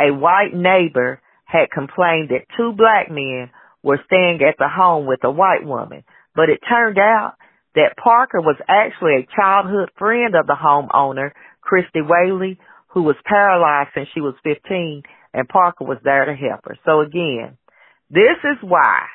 A 0.00 0.14
white 0.14 0.54
neighbor 0.54 1.20
had 1.44 1.70
complained 1.70 2.30
that 2.30 2.46
two 2.56 2.72
black 2.72 3.10
men 3.10 3.50
were 3.82 4.00
staying 4.06 4.40
at 4.42 4.56
the 4.58 4.68
home 4.68 5.06
with 5.06 5.20
a 5.24 5.30
white 5.30 5.64
woman, 5.64 6.04
but 6.34 6.48
it 6.48 6.60
turned 6.68 6.98
out 6.98 7.34
that 7.74 7.96
Parker 8.02 8.40
was 8.40 8.56
actually 8.68 9.14
a 9.16 9.36
childhood 9.36 9.90
friend 9.98 10.34
of 10.34 10.46
the 10.46 10.56
homeowner, 10.56 11.30
Christy 11.60 12.00
Whaley, 12.02 12.58
who 12.88 13.02
was 13.02 13.16
paralyzed 13.24 13.90
since 13.94 14.08
she 14.14 14.20
was 14.20 14.34
15, 14.44 15.02
and 15.32 15.48
Parker 15.48 15.84
was 15.84 15.98
there 16.04 16.26
to 16.26 16.34
help 16.34 16.60
her. 16.64 16.76
So 16.84 17.00
again, 17.00 17.56
this 18.10 18.38
is 18.44 18.58
why 18.60 19.06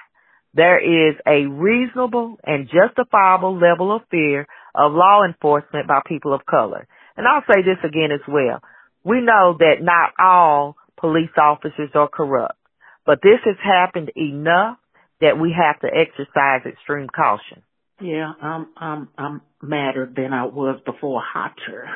there 0.53 0.79
is 0.79 1.15
a 1.27 1.45
reasonable 1.45 2.37
and 2.43 2.67
justifiable 2.67 3.59
level 3.59 3.95
of 3.95 4.01
fear 4.09 4.47
of 4.73 4.91
law 4.91 5.23
enforcement 5.23 5.87
by 5.87 6.01
people 6.07 6.33
of 6.33 6.45
color. 6.45 6.87
And 7.15 7.27
I'll 7.27 7.43
say 7.47 7.61
this 7.61 7.77
again 7.83 8.11
as 8.11 8.25
well. 8.27 8.61
We 9.03 9.21
know 9.21 9.55
that 9.59 9.81
not 9.81 10.13
all 10.19 10.75
police 10.99 11.29
officers 11.37 11.91
are 11.93 12.09
corrupt, 12.09 12.57
but 13.07 13.21
this 13.23 13.39
has 13.45 13.55
happened 13.63 14.11
enough 14.17 14.77
that 15.21 15.39
we 15.39 15.55
have 15.57 15.79
to 15.79 15.87
exercise 15.87 16.67
extreme 16.69 17.07
caution. 17.07 17.63
Yeah, 18.01 18.31
I'm 18.39 18.67
I'm 18.77 19.09
I'm 19.17 19.41
madder 19.61 20.11
than 20.13 20.33
I 20.33 20.45
was 20.45 20.79
before 20.85 21.23
Hunter 21.25 21.87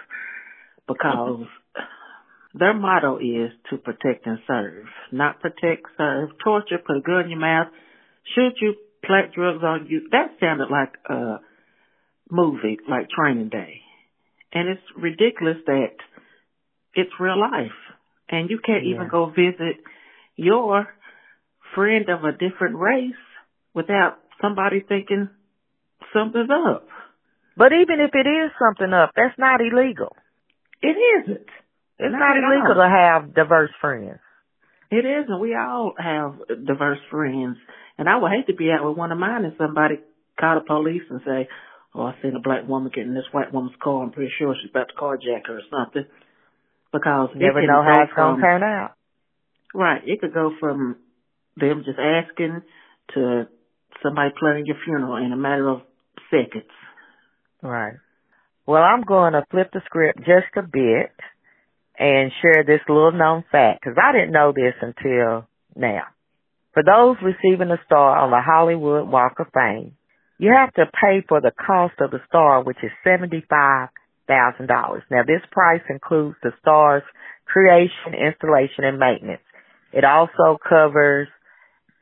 because 0.87 1.45
their 2.55 2.73
motto 2.73 3.17
is 3.17 3.51
to 3.69 3.77
protect 3.77 4.25
and 4.25 4.39
serve, 4.47 4.85
not 5.11 5.41
protect, 5.41 5.85
serve, 5.97 6.29
torture, 6.43 6.79
put 6.79 6.97
a 6.97 7.01
gun 7.01 7.25
in 7.25 7.31
your 7.31 7.39
mouth, 7.39 7.67
shoot 8.33 8.53
you, 8.61 8.73
plant 9.05 9.33
drugs 9.33 9.63
on 9.63 9.87
you. 9.87 10.07
That 10.11 10.37
sounded 10.39 10.69
like 10.71 10.93
a 11.07 11.41
movie, 12.31 12.79
like 12.89 13.09
Training 13.09 13.49
Day, 13.49 13.81
and 14.53 14.69
it's 14.69 14.81
ridiculous 14.97 15.57
that 15.67 15.97
it's 16.95 17.11
real 17.19 17.39
life, 17.39 17.77
and 18.29 18.49
you 18.49 18.59
can't 18.65 18.85
yeah. 18.85 18.95
even 18.95 19.09
go 19.09 19.27
visit 19.27 19.75
your 20.35 20.87
friend 21.75 22.09
of 22.09 22.23
a 22.23 22.31
different 22.31 22.75
race 22.75 23.21
without 23.73 24.17
somebody 24.41 24.83
thinking 24.87 25.29
something's 26.13 26.49
up. 26.49 26.87
But 27.57 27.73
even 27.73 27.99
if 27.99 28.11
it 28.13 28.27
is 28.27 28.51
something 28.59 28.93
up, 28.93 29.11
that's 29.15 29.37
not 29.37 29.61
illegal. 29.61 30.15
It 30.81 30.97
isn't. 30.97 31.47
It's 31.99 32.11
not, 32.11 32.19
not 32.19 32.37
illegal 32.37 32.75
to 32.75 32.89
have 32.89 33.35
diverse 33.35 33.69
friends. 33.79 34.19
It 34.89 35.05
isn't. 35.05 35.39
We 35.39 35.55
all 35.55 35.93
have 35.97 36.39
diverse 36.65 36.99
friends. 37.09 37.57
And 37.97 38.09
I 38.09 38.17
would 38.17 38.31
hate 38.31 38.47
to 38.47 38.55
be 38.55 38.71
out 38.71 38.87
with 38.87 38.97
one 38.97 39.11
of 39.11 39.17
mine 39.17 39.45
and 39.45 39.53
somebody 39.57 39.99
call 40.39 40.59
the 40.59 40.65
police 40.65 41.03
and 41.09 41.21
say, 41.25 41.47
Oh, 41.93 42.03
I 42.03 42.15
seen 42.21 42.35
a 42.35 42.39
black 42.39 42.67
woman 42.67 42.91
getting 42.93 43.13
this 43.13 43.27
white 43.31 43.53
woman's 43.53 43.75
car. 43.83 44.03
I'm 44.03 44.11
pretty 44.11 44.31
sure 44.39 44.55
she's 44.55 44.71
about 44.71 44.87
to 44.87 44.95
carjack 44.95 45.47
her 45.47 45.59
or 45.59 45.67
something. 45.69 46.05
Because 46.91 47.29
you 47.35 47.41
never 47.41 47.65
know 47.67 47.83
how 47.83 48.03
it's 48.03 48.13
going 48.15 48.37
to 48.37 48.41
turn 48.41 48.63
out. 48.63 48.91
Right. 49.73 50.01
It 50.05 50.19
could 50.21 50.33
go 50.33 50.51
from 50.59 50.97
them 51.57 51.83
just 51.85 51.99
asking 51.99 52.61
to 53.13 53.47
somebody 54.03 54.31
planning 54.39 54.65
your 54.65 54.77
funeral 54.85 55.17
in 55.17 55.31
a 55.31 55.37
matter 55.37 55.69
of 55.69 55.81
seconds. 56.29 56.71
Right. 57.61 57.95
Well, 58.65 58.81
I'm 58.81 59.03
going 59.03 59.33
to 59.33 59.45
flip 59.51 59.71
the 59.73 59.81
script 59.85 60.19
just 60.19 60.55
a 60.55 60.61
bit 60.61 61.11
and 61.97 62.31
share 62.41 62.63
this 62.63 62.81
little 62.87 63.11
known 63.11 63.43
fact 63.51 63.81
because 63.81 63.97
I 64.01 64.11
didn't 64.13 64.31
know 64.31 64.53
this 64.55 64.73
until 64.81 65.47
now. 65.75 66.03
For 66.73 66.83
those 66.83 67.17
receiving 67.21 67.69
a 67.69 67.81
star 67.85 68.17
on 68.17 68.31
the 68.31 68.41
Hollywood 68.41 69.07
Walk 69.07 69.39
of 69.39 69.47
Fame, 69.53 69.97
you 70.39 70.51
have 70.55 70.73
to 70.73 70.85
pay 70.85 71.21
for 71.27 71.41
the 71.41 71.51
cost 71.51 71.95
of 71.99 72.11
the 72.11 72.21
star, 72.27 72.63
which 72.63 72.77
is 72.81 72.91
$75,000. 73.05 73.89
Now 74.29 75.23
this 75.27 75.41
price 75.51 75.81
includes 75.89 76.37
the 76.41 76.51
star's 76.61 77.03
creation, 77.45 78.15
installation, 78.15 78.85
and 78.85 78.97
maintenance. 78.97 79.43
It 79.91 80.05
also 80.05 80.57
covers 80.67 81.27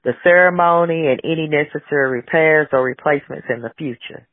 the 0.03 0.13
ceremony 0.23 1.07
and 1.07 1.19
any 1.23 1.47
necessary 1.47 2.09
repairs 2.09 2.67
or 2.71 2.83
replacements 2.83 3.47
in 3.53 3.61
the 3.61 3.71
future. 3.77 4.27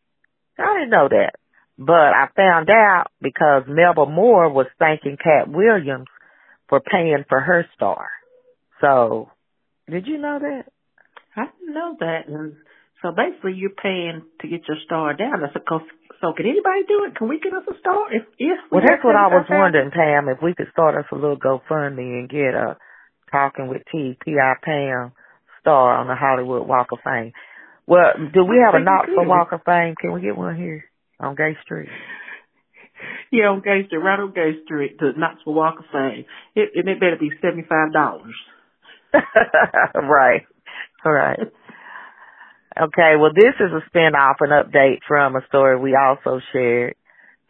I 0.59 0.75
didn't 0.75 0.91
know 0.91 1.09
that. 1.09 1.35
But 1.79 2.15
I 2.15 2.29
found 2.35 2.71
out 2.71 3.07
because 3.21 3.65
Melba 3.69 4.07
Moore 4.07 4.49
was 4.49 4.67
thanking 4.79 5.19
Katt 5.23 5.49
Williams 5.49 6.07
for 6.69 6.81
paying 6.81 7.25
for 7.29 7.41
her 7.41 7.67
star. 7.75 8.09
So, 8.81 9.31
did 9.91 10.07
you 10.07 10.19
know 10.19 10.39
that? 10.41 10.65
I 11.37 11.47
didn't 11.47 11.75
know 11.75 11.97
that. 12.01 12.29
And 12.29 12.55
so 13.03 13.13
basically 13.13 13.55
you're 13.55 13.71
paying 13.71 14.23
to 14.41 14.49
get 14.49 14.67
your 14.67 14.79
star 14.87 15.15
down. 15.15 15.45
I 15.45 15.53
said, 15.53 15.63
so 15.69 16.33
can 16.33 16.47
anybody 16.47 16.89
do 16.89 17.05
it? 17.05 17.17
Can 17.17 17.29
we 17.29 17.41
get 17.41 17.53
us 17.53 17.65
a 17.69 17.79
star? 17.79 18.09
If, 18.11 18.23
if 18.39 18.59
we 18.71 18.79
well, 18.79 18.85
that's 18.87 19.05
what 19.05 19.17
I 19.17 19.27
was 19.27 19.47
wondering, 19.51 19.91
Pam, 19.91 20.29
if 20.29 20.39
we 20.43 20.55
could 20.55 20.73
start 20.73 20.95
us 20.95 21.05
a 21.13 21.15
little 21.15 21.37
GoFundMe 21.37 22.21
and 22.21 22.29
get 22.31 22.55
a 22.55 22.79
Talking 23.31 23.67
with 23.67 23.83
T 23.91 24.17
P 24.25 24.35
I 24.41 24.55
Pam 24.63 25.13
star 25.67 25.99
on 25.99 26.07
the 26.07 26.15
Hollywood 26.15 26.67
Walk 26.69 26.89
of 26.93 26.99
Fame. 27.03 27.33
Well, 27.87 28.15
do 28.33 28.45
we 28.45 28.63
have 28.65 28.75
a 28.75 28.85
Knoxville 28.85 29.27
Walk 29.27 29.51
of 29.53 29.61
Fame? 29.67 29.95
Can 30.01 30.13
we 30.13 30.21
get 30.21 30.37
one 30.37 30.57
here? 30.57 30.85
on 31.21 31.35
Gay 31.35 31.57
Street. 31.65 31.89
Yeah, 33.31 33.53
on 33.53 33.61
Gay 33.61 33.85
Street, 33.87 33.99
right 33.99 34.19
on 34.19 34.33
Gay 34.33 34.53
Street, 34.65 34.99
the 34.99 35.11
Knoxville 35.15 35.53
Walk 35.53 35.81
of 35.81 35.85
Fame. 35.93 36.25
It, 36.55 36.71
and 36.77 36.89
it 36.89 36.99
better 36.99 37.19
be 37.21 37.29
seventy 37.43 37.67
five 37.69 37.93
dollars. 37.93 38.35
right, 39.13 40.47
all 41.05 41.13
right. 41.13 41.41
Okay, 42.81 43.13
well, 43.21 43.33
this 43.35 43.53
is 43.61 43.73
a 43.73 43.85
spin-off, 43.89 44.37
an 44.41 44.49
update 44.49 45.01
from 45.07 45.37
a 45.37 45.47
story 45.49 45.79
we 45.79 45.95
also 45.95 46.41
shared. 46.53 46.95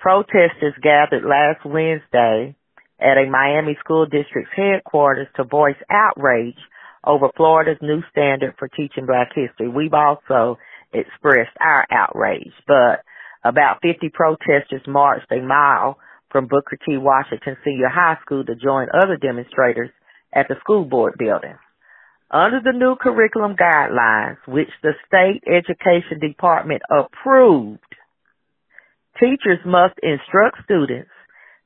Protesters 0.01 0.75
gathered 0.83 1.23
last 1.23 1.65
Wednesday 1.65 2.57
at 2.99 3.19
a 3.19 3.31
Miami 3.31 3.77
school 3.79 4.07
district's 4.07 4.51
headquarters 4.57 5.29
to 5.37 5.45
voice 5.45 5.79
outrage 5.89 6.59
over 7.07 7.29
Florida's 7.37 7.79
new 7.81 8.03
standard 8.11 8.55
for 8.59 8.69
teaching 8.69 9.07
black 9.07 9.31
history. 9.35 9.69
We've 9.69 9.95
also 9.95 10.59
expressed 10.93 11.57
our 11.61 11.87
outrage, 11.91 12.53
but 12.67 13.05
about 13.45 13.79
50 13.83 14.11
protesters 14.13 14.83
marched 14.87 15.31
a 15.31 15.41
mile 15.41 15.99
from 16.31 16.49
Booker 16.49 16.77
T. 16.85 16.97
Washington 16.97 17.57
Senior 17.65 17.89
High 17.89 18.19
School 18.23 18.45
to 18.45 18.55
join 18.57 18.89
other 18.93 19.17
demonstrators 19.17 19.91
at 20.35 20.49
the 20.49 20.57
school 20.61 20.85
board 20.85 21.15
building. 21.19 21.55
Under 22.31 22.61
the 22.63 22.77
new 22.77 22.97
curriculum 23.01 23.55
guidelines, 23.55 24.39
which 24.49 24.69
the 24.83 24.93
state 25.07 25.45
education 25.47 26.19
department 26.21 26.83
approved, 26.91 27.79
teachers 29.21 29.61
must 29.65 29.95
instruct 30.03 30.59
students 30.65 31.11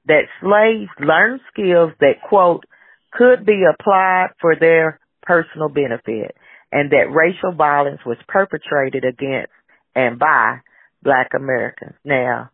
that 0.06 0.28
slaves 0.42 0.90
learn 1.00 1.40
skills 1.52 1.92
that, 2.00 2.20
quote, 2.28 2.64
could 3.12 3.46
be 3.46 3.64
applied 3.64 4.28
for 4.40 4.54
their 4.54 5.00
personal 5.30 5.68
benefit 5.68 6.34
and 6.72 6.90
that 6.90 7.14
racial 7.14 7.52
violence 7.52 8.00
was 8.04 8.16
perpetrated 8.26 9.04
against 9.04 9.52
and 9.94 10.18
by 10.18 10.58
black 11.04 11.28
Americans. 11.36 11.94
Now, 12.04 12.50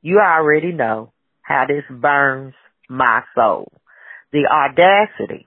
you 0.00 0.20
already 0.20 0.72
know 0.72 1.12
how 1.42 1.66
this 1.68 1.84
burns 1.90 2.54
my 2.88 3.22
soul. 3.34 3.70
The 4.32 4.46
audacity 4.50 5.46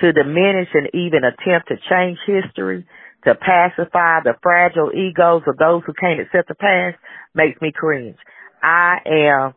to 0.00 0.12
diminish 0.12 0.68
and 0.72 0.88
even 0.94 1.24
attempt 1.24 1.68
to 1.68 1.76
change 1.90 2.18
history, 2.26 2.86
to 3.24 3.34
pacify 3.34 4.20
the 4.22 4.34
fragile 4.42 4.90
egos 4.94 5.42
of 5.46 5.56
those 5.58 5.82
who 5.86 5.92
can't 5.92 6.20
accept 6.20 6.48
the 6.48 6.54
past 6.54 6.96
makes 7.34 7.60
me 7.60 7.72
cringe. 7.74 8.16
I 8.62 8.98
am 9.04 9.54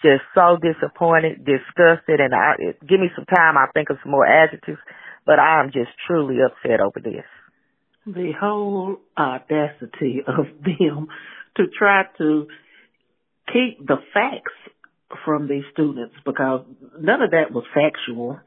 just 0.00 0.22
so 0.34 0.56
disappointed, 0.56 1.44
disgusted, 1.44 2.20
and 2.20 2.34
I, 2.34 2.54
give 2.88 3.00
me 3.00 3.10
some 3.14 3.26
time. 3.26 3.58
I'll 3.58 3.72
think 3.74 3.90
of 3.90 3.98
some 4.02 4.12
more 4.12 4.26
adjectives, 4.26 4.78
but 5.26 5.38
I 5.38 5.60
am 5.60 5.70
just 5.72 5.90
truly 6.06 6.36
upset 6.44 6.80
over 6.80 7.00
this. 7.02 7.24
The 8.06 8.32
whole 8.40 8.96
audacity 9.16 10.22
of 10.26 10.46
them 10.64 11.08
to 11.56 11.64
try 11.78 12.02
to 12.18 12.46
keep 13.52 13.86
the 13.86 13.96
facts 14.14 14.52
from 15.24 15.48
these 15.48 15.64
students 15.72 16.14
because 16.24 16.64
none 16.98 17.22
of 17.22 17.32
that 17.32 17.52
was 17.52 17.64
factual. 17.74 18.38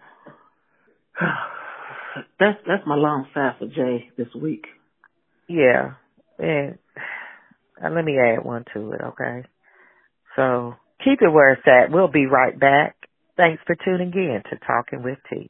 that's 2.39 2.60
that's 2.68 2.88
my 2.88 2.96
long 2.96 3.27
sigh 3.34 3.56
for 3.60 3.68
Jay 3.68 4.10
this 4.18 4.34
week. 4.39 4.65
Yeah, 5.48 5.94
and, 6.39 6.77
and 7.77 7.96
let 7.96 8.06
me 8.06 8.18
add 8.18 8.44
one 8.44 8.65
to 8.74 8.92
it, 8.94 9.01
okay? 9.01 9.48
So 10.36 10.75
keep 11.03 11.22
it 11.22 11.32
where 11.32 11.53
it's 11.53 11.62
at. 11.68 11.92
We'll 11.92 12.08
be 12.08 12.25
right 12.25 12.58
back. 12.58 12.96
Thanks 13.36 13.62
for 13.65 13.75
tuning 13.84 14.13
in 14.13 14.42
to 14.50 14.58
Talking 14.65 15.03
with 15.03 15.18
T. 15.30 15.50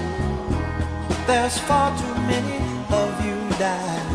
there's 1.27 1.57
far 1.59 1.95
too 1.97 2.15
many 2.27 2.57
of 2.89 3.25
you 3.25 3.35
dying. 3.59 4.09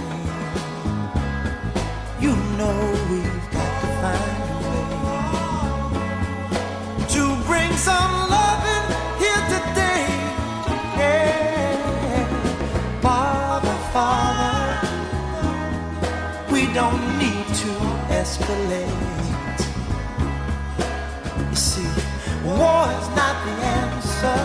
You 2.21 2.35
know 2.59 2.77
we've 3.11 3.51
got 3.53 3.73
to 3.81 3.89
find 4.03 4.37
a 4.43 4.57
way 4.67 4.87
to 7.15 7.23
bring 7.47 7.73
some 7.77 8.13
loving 8.29 8.87
here 9.23 9.43
today. 9.55 10.07
Yeah. 10.99 12.25
Father, 13.01 13.77
Father, 13.93 14.57
we 16.51 16.63
don't 16.73 17.05
need 17.19 17.47
to 17.63 17.73
escalate. 18.21 19.61
You 21.51 21.57
see, 21.57 21.91
war 22.45 22.83
is 22.99 23.09
not 23.21 23.37
the 23.47 23.55
answer, 23.81 24.41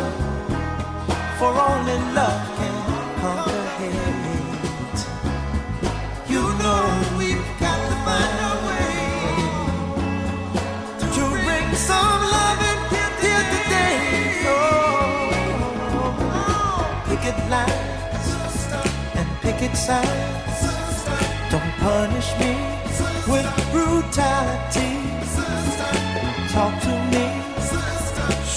for 1.40 1.52
only 1.70 1.98
love 2.14 2.51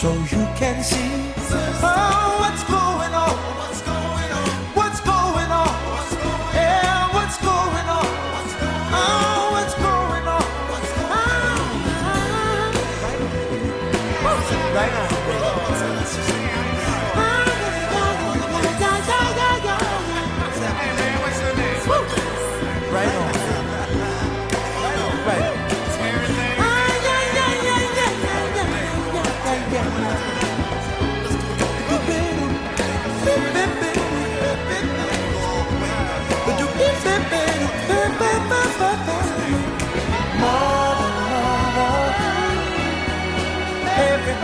so 0.04 0.12
you 0.12 0.45
can 0.54 0.83
see 0.85 1.63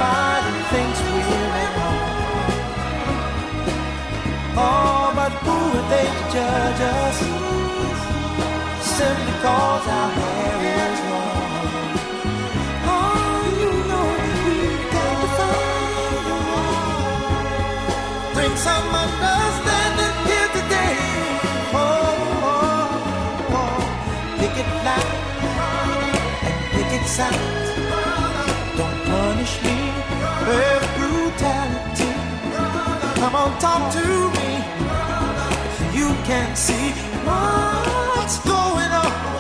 Everybody 0.03 0.63
thinks 0.73 0.99
we're 1.03 1.57
at 1.61 1.73
home. 1.77 2.57
Oh, 4.57 5.13
but 5.15 5.33
who 5.45 5.57
are 5.77 5.87
they 5.93 6.07
to 6.09 6.25
judge 6.33 6.81
us? 6.81 7.19
Simply 8.97 9.35
cause 9.45 9.87
our 9.99 10.11
hair 10.19 10.57
is 10.89 11.01
long. 11.11 12.01
Oh, 12.97 13.45
you 13.61 13.73
know 13.91 14.09
we've 14.25 14.89
got 14.97 15.15
to 15.21 15.29
find 15.37 16.27
a 16.33 16.39
way. 16.49 17.53
Bring 18.33 18.55
some 18.57 18.89
understanding 19.05 20.17
here 20.31 20.51
today. 20.57 20.97
Oh, 21.77 21.85
oh, 22.49 23.53
oh. 23.61 23.81
Pick 24.39 24.55
it 24.63 24.71
loud 24.83 25.13
and 26.49 26.59
pick 26.73 26.91
it 26.99 27.07
sound. 27.07 27.50
Talk 33.61 33.93
to 33.93 34.01
me. 34.01 34.51
You 35.93 36.09
can't 36.25 36.57
see 36.57 36.93
what's 37.27 38.39
going 38.39 38.91
on. 38.91 39.40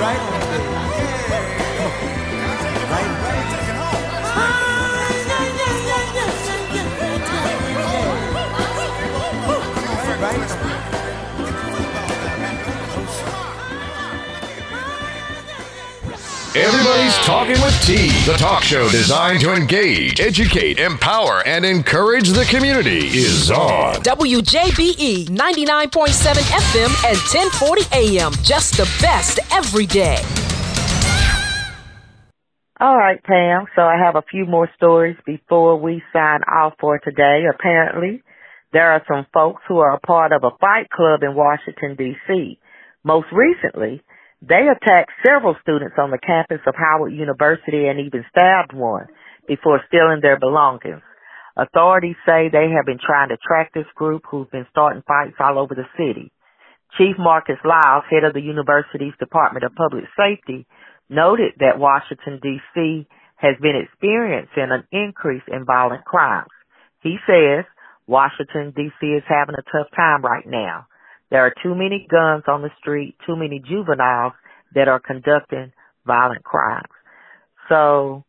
Right 0.00 0.39
Everybody's 16.60 17.16
Talking 17.24 17.58
with 17.62 17.80
T, 17.86 18.08
the 18.30 18.36
talk 18.36 18.62
show 18.62 18.86
designed 18.90 19.40
to 19.40 19.54
engage, 19.54 20.20
educate, 20.20 20.78
empower, 20.78 21.42
and 21.46 21.64
encourage 21.64 22.28
the 22.28 22.44
community 22.44 23.06
is 23.06 23.50
on. 23.50 23.94
WJBE 24.02 25.28
99.7 25.28 25.88
FM 25.88 26.92
and 27.08 27.16
1040 27.16 27.82
AM. 27.94 28.32
Just 28.42 28.76
the 28.76 28.84
best 29.00 29.40
every 29.50 29.86
day. 29.86 30.18
All 32.78 32.94
right, 32.94 33.22
Pam. 33.24 33.64
So 33.74 33.80
I 33.80 33.96
have 33.96 34.16
a 34.16 34.24
few 34.30 34.44
more 34.44 34.68
stories 34.76 35.16
before 35.24 35.80
we 35.80 36.02
sign 36.12 36.42
off 36.42 36.74
for 36.78 36.98
today. 36.98 37.44
Apparently, 37.48 38.22
there 38.74 38.92
are 38.92 39.02
some 39.08 39.24
folks 39.32 39.62
who 39.66 39.78
are 39.78 39.94
a 39.94 40.00
part 40.00 40.32
of 40.32 40.44
a 40.44 40.56
fight 40.60 40.90
club 40.90 41.22
in 41.22 41.34
Washington, 41.34 41.96
D.C. 41.96 42.58
Most 43.02 43.28
recently, 43.32 44.02
they 44.42 44.68
attacked 44.68 45.12
several 45.24 45.56
students 45.62 45.96
on 45.98 46.10
the 46.10 46.18
campus 46.18 46.60
of 46.66 46.74
Howard 46.74 47.12
University 47.12 47.86
and 47.86 48.00
even 48.00 48.24
stabbed 48.30 48.72
one 48.72 49.06
before 49.46 49.82
stealing 49.88 50.20
their 50.22 50.38
belongings. 50.38 51.02
Authorities 51.56 52.16
say 52.24 52.48
they 52.48 52.70
have 52.72 52.86
been 52.86 53.00
trying 53.04 53.28
to 53.28 53.36
track 53.36 53.72
this 53.74 53.88
group 53.94 54.22
who's 54.30 54.48
been 54.50 54.66
starting 54.70 55.02
fights 55.06 55.36
all 55.38 55.58
over 55.58 55.74
the 55.74 55.88
city. 55.98 56.32
Chief 56.96 57.16
Marcus 57.18 57.58
Lyles, 57.64 58.04
head 58.10 58.24
of 58.24 58.32
the 58.32 58.40
university's 58.40 59.14
Department 59.18 59.64
of 59.64 59.74
Public 59.74 60.04
Safety, 60.16 60.66
noted 61.08 61.52
that 61.58 61.78
Washington, 61.78 62.40
D.C. 62.42 63.06
has 63.36 63.56
been 63.60 63.76
experiencing 63.76 64.70
an 64.70 64.84
increase 64.90 65.42
in 65.48 65.66
violent 65.66 66.04
crimes. 66.04 66.48
He 67.02 67.16
says 67.26 67.64
Washington, 68.06 68.72
D.C. 68.74 69.06
is 69.06 69.22
having 69.28 69.54
a 69.54 69.70
tough 69.70 69.90
time 69.94 70.22
right 70.22 70.46
now. 70.46 70.86
There 71.30 71.46
are 71.46 71.54
too 71.62 71.74
many 71.74 72.06
guns 72.10 72.44
on 72.48 72.62
the 72.62 72.70
street, 72.80 73.16
too 73.26 73.36
many 73.36 73.60
juveniles 73.60 74.32
that 74.74 74.88
are 74.88 75.00
conducting 75.00 75.72
violent 76.04 76.42
crimes. 76.42 76.90
So 77.68 78.24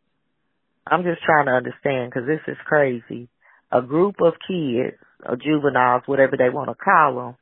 I'm 0.86 1.04
just 1.04 1.22
trying 1.24 1.48
to 1.48 1.52
understand 1.52 2.12
because 2.12 2.28
this 2.28 2.42
is 2.48 2.58
crazy. 2.66 3.28
A 3.72 3.82
group 3.82 4.16
of 4.22 4.34
kids 4.48 4.98
or 5.26 5.36
juveniles, 5.36 6.04
whatever 6.06 6.38
they 6.38 6.50
want 6.50 6.70
to 6.70 6.76
call 6.76 7.16
them, 7.16 7.36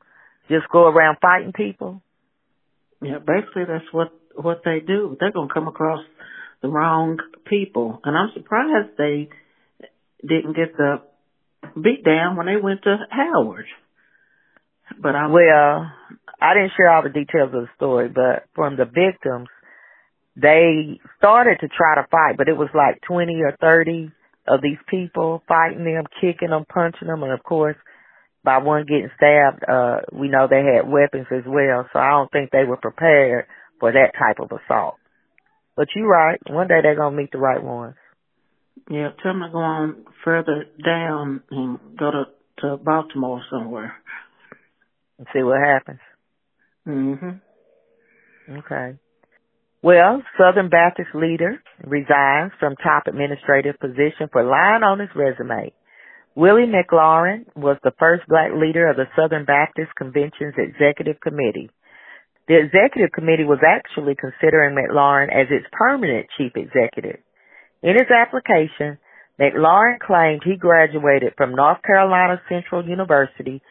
just 0.49 0.71
go 0.71 0.87
around 0.87 1.17
fighting 1.21 1.53
people. 1.53 2.01
Yeah, 3.01 3.19
basically 3.19 3.63
that's 3.67 3.85
what 3.91 4.13
what 4.35 4.61
they 4.63 4.79
do. 4.85 5.17
They're 5.19 5.31
gonna 5.31 5.53
come 5.53 5.67
across 5.67 5.99
the 6.61 6.67
wrong 6.67 7.17
people, 7.45 7.99
and 8.03 8.17
I'm 8.17 8.29
surprised 8.33 8.97
they 8.97 9.29
didn't 10.21 10.55
get 10.55 10.75
the 10.75 11.01
beat 11.81 12.03
down 12.03 12.35
when 12.35 12.47
they 12.47 12.57
went 12.61 12.83
to 12.83 12.97
Howard. 13.09 13.65
But 14.97 15.15
I 15.15 15.27
well, 15.27 15.91
I 16.41 16.53
didn't 16.53 16.71
share 16.75 16.89
all 16.89 17.03
the 17.03 17.09
details 17.09 17.53
of 17.53 17.63
the 17.63 17.69
story, 17.75 18.09
but 18.09 18.45
from 18.55 18.77
the 18.77 18.85
victims, 18.85 19.49
they 20.35 20.99
started 21.17 21.59
to 21.61 21.67
try 21.67 21.95
to 21.95 22.07
fight, 22.09 22.37
but 22.37 22.47
it 22.47 22.57
was 22.57 22.69
like 22.73 23.01
20 23.07 23.41
or 23.41 23.57
30 23.59 24.11
of 24.47 24.61
these 24.61 24.79
people 24.89 25.43
fighting 25.47 25.83
them, 25.83 26.05
kicking 26.21 26.49
them, 26.49 26.65
punching 26.71 27.07
them, 27.07 27.23
and 27.23 27.33
of 27.33 27.43
course, 27.43 27.75
by 28.43 28.57
one 28.57 28.85
getting 28.85 29.11
stabbed, 29.17 29.63
uh, 29.67 29.99
we 30.13 30.29
know 30.29 30.47
they 30.49 30.63
had 30.63 30.89
weapons 30.89 31.27
as 31.29 31.43
well, 31.45 31.87
so 31.91 31.99
I 31.99 32.11
don't 32.11 32.31
think 32.31 32.51
they 32.51 32.63
were 32.63 32.77
prepared 32.77 33.45
for 33.79 33.91
that 33.91 34.13
type 34.17 34.39
of 34.39 34.49
assault. 34.51 34.95
But 35.75 35.87
you're 35.95 36.07
right, 36.07 36.39
one 36.49 36.67
day 36.67 36.79
they're 36.81 36.95
gonna 36.95 37.15
meet 37.15 37.31
the 37.31 37.37
right 37.37 37.61
ones. 37.61 37.95
Yeah, 38.89 39.09
tell 39.21 39.33
them 39.33 39.41
to 39.41 39.49
go 39.51 39.59
on 39.59 40.05
further 40.23 40.65
down 40.83 41.41
and 41.51 41.79
go 41.97 42.11
to, 42.11 42.23
to 42.61 42.77
Baltimore 42.77 43.41
somewhere. 43.51 43.93
And 45.19 45.27
see 45.33 45.43
what 45.43 45.59
happens. 45.59 45.99
Mhm. 46.87 47.41
Okay. 48.49 48.97
Well, 49.81 50.23
Southern 50.37 50.69
Baptist 50.69 51.13
leader 51.13 51.61
resigns 51.83 52.53
from 52.59 52.75
top 52.77 53.07
administrative 53.07 53.79
position 53.79 54.27
for 54.31 54.43
lying 54.43 54.83
on 54.83 54.99
his 54.99 55.15
resume. 55.15 55.71
Willie 56.35 56.67
McLaurin 56.67 57.45
was 57.55 57.77
the 57.83 57.91
first 57.99 58.25
black 58.27 58.51
leader 58.53 58.89
of 58.89 58.97
the 58.97 59.07
Southern 59.15 59.45
Baptist 59.45 59.93
Convention's 59.95 60.55
executive 60.57 61.19
committee. 61.19 61.69
The 62.47 62.57
executive 62.57 63.11
committee 63.11 63.43
was 63.43 63.59
actually 63.65 64.15
considering 64.15 64.75
McLaurin 64.75 65.31
as 65.31 65.47
its 65.51 65.67
permanent 65.71 66.27
chief 66.37 66.55
executive. 66.55 67.19
In 67.83 67.93
his 67.93 68.09
application, 68.09 68.97
McLaurin 69.39 69.99
claimed 69.99 70.41
he 70.43 70.57
graduated 70.57 71.33
from 71.37 71.55
North 71.55 71.81
Carolina 71.83 72.41
Central 72.49 72.83
University, 72.85 73.61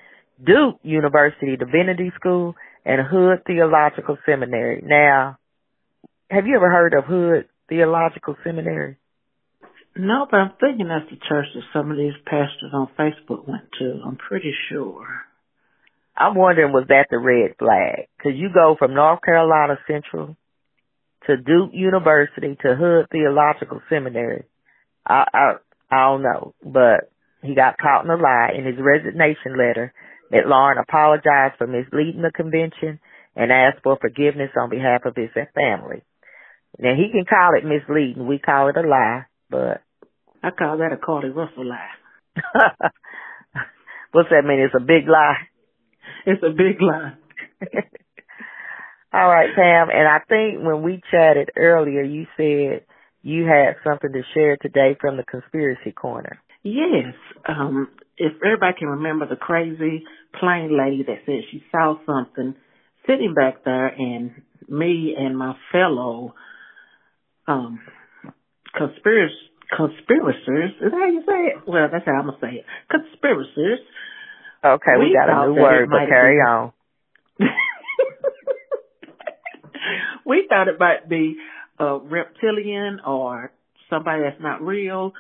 Duke 0.43 0.79
University 0.83 1.57
Divinity 1.57 2.13
School, 2.19 2.55
and 2.85 3.07
Hood 3.07 3.45
Theological 3.47 4.19
Seminary. 4.25 4.83
Now, 4.85 5.39
have 6.31 6.47
you 6.47 6.57
ever 6.57 6.71
heard 6.71 6.95
of 6.95 7.05
Hood 7.05 7.49
Theological 7.69 8.37
Seminary? 8.45 8.97
No, 9.97 10.27
but 10.31 10.37
I'm 10.37 10.53
thinking 10.61 10.89
that's 10.89 11.11
the 11.11 11.19
church 11.29 11.47
that 11.55 11.63
some 11.73 11.91
of 11.91 11.97
these 11.97 12.13
pastors 12.25 12.73
on 12.73 12.89
Facebook 12.99 13.49
went 13.49 13.65
to. 13.81 14.01
I'm 14.07 14.17
pretty 14.17 14.53
sure. 14.69 15.07
I'm 16.17 16.35
wondering, 16.35 16.73
was 16.73 16.87
that 16.89 17.07
the 17.11 17.19
red 17.19 17.57
flag? 17.59 18.09
Because 18.17 18.39
you 18.39 18.49
go 18.53 18.77
from 18.79 18.95
North 18.95 19.21
Carolina 19.23 19.79
Central 19.87 20.37
to 21.27 21.37
Duke 21.37 21.71
University 21.73 22.57
to 22.63 22.75
Hood 22.77 23.07
Theological 23.11 23.81
Seminary. 23.89 24.45
I, 25.05 25.25
I, 25.33 25.53
I 25.91 26.05
don't 26.11 26.23
know, 26.23 26.55
but 26.63 27.11
he 27.43 27.55
got 27.55 27.79
caught 27.79 28.05
in 28.05 28.11
a 28.11 28.17
lie 28.17 28.53
in 28.57 28.67
his 28.67 28.77
resignation 28.79 29.57
letter 29.57 29.93
that 30.31 30.47
Lauren 30.47 30.79
apologized 30.79 31.57
for 31.59 31.67
misleading 31.67 32.23
the 32.23 32.33
convention 32.35 33.01
and 33.35 33.53
asked 33.53 33.83
for 33.83 33.99
forgiveness 34.01 34.51
on 34.61 34.71
behalf 34.71 35.03
of 35.05 35.17
his 35.17 35.31
family. 35.55 36.03
Now 36.79 36.95
he 36.95 37.11
can 37.11 37.25
call 37.25 37.57
it 37.57 37.65
misleading. 37.65 38.27
We 38.27 38.39
call 38.39 38.69
it 38.69 38.77
a 38.77 38.87
lie, 38.87 39.25
but 39.51 39.83
I 40.43 40.51
call 40.51 40.79
that 40.79 40.93
a 40.93 40.97
Carlee 40.97 41.35
Russell 41.35 41.67
lie. 41.67 41.91
What's 44.13 44.31
that 44.31 44.45
mean? 44.45 44.61
It's 44.61 44.75
a 44.75 44.81
big 44.81 45.09
lie. 45.09 45.49
It's 46.27 46.43
a 46.43 46.51
big 46.51 46.81
lie. 46.81 47.15
All 49.13 49.29
right, 49.29 49.49
Pam. 49.55 49.89
And 49.91 50.07
I 50.07 50.19
think 50.29 50.65
when 50.65 50.83
we 50.83 51.01
chatted 51.11 51.51
earlier, 51.57 52.03
you 52.03 52.27
said 52.37 52.85
you 53.23 53.45
had 53.45 53.77
something 53.85 54.13
to 54.13 54.23
share 54.35 54.57
today 54.57 54.97
from 55.01 55.17
the 55.17 55.25
conspiracy 55.25 55.93
corner. 55.93 56.39
Yes. 56.63 57.15
Um, 57.49 57.89
if 58.19 58.33
everybody 58.45 58.77
can 58.79 58.89
remember 58.89 59.27
the 59.27 59.37
crazy 59.37 60.05
plane 60.39 60.77
lady 60.77 61.05
that 61.05 61.23
said 61.27 61.41
she 61.51 61.63
saw 61.71 61.97
something 62.07 62.55
sitting 63.07 63.35
back 63.35 63.65
there 63.65 63.87
and 63.87 64.43
me 64.69 65.15
and 65.19 65.37
my 65.37 65.55
fellow 65.73 66.35
um 67.47 67.81
conspiracy 68.77 69.35
conspirators 69.75 70.71
is 70.81 70.91
that 70.91 70.93
how 70.93 71.09
you 71.09 71.23
say 71.27 71.53
it? 71.53 71.57
Well, 71.67 71.89
that's 71.93 72.05
how 72.05 72.13
I'm 72.13 72.27
gonna 72.27 72.39
say 72.41 72.59
it. 72.61 72.65
Conspirators. 72.91 73.81
Okay, 74.65 74.97
we, 74.99 75.11
We 75.11 75.15
got 75.15 75.29
a 75.29 75.47
new 75.47 75.55
word, 75.61 75.89
but 75.91 76.09
carry 76.09 76.37
be- 76.37 76.41
on. 76.41 76.73
we 80.27 80.47
thought 80.49 80.69
it 80.69 80.81
might 80.81 81.09
be 81.09 81.37
a 81.79 81.99
reptilian 81.99 83.01
or 83.07 83.53
somebody 83.91 84.23
that's 84.23 84.41
not 84.41 84.63
real. 84.63 85.13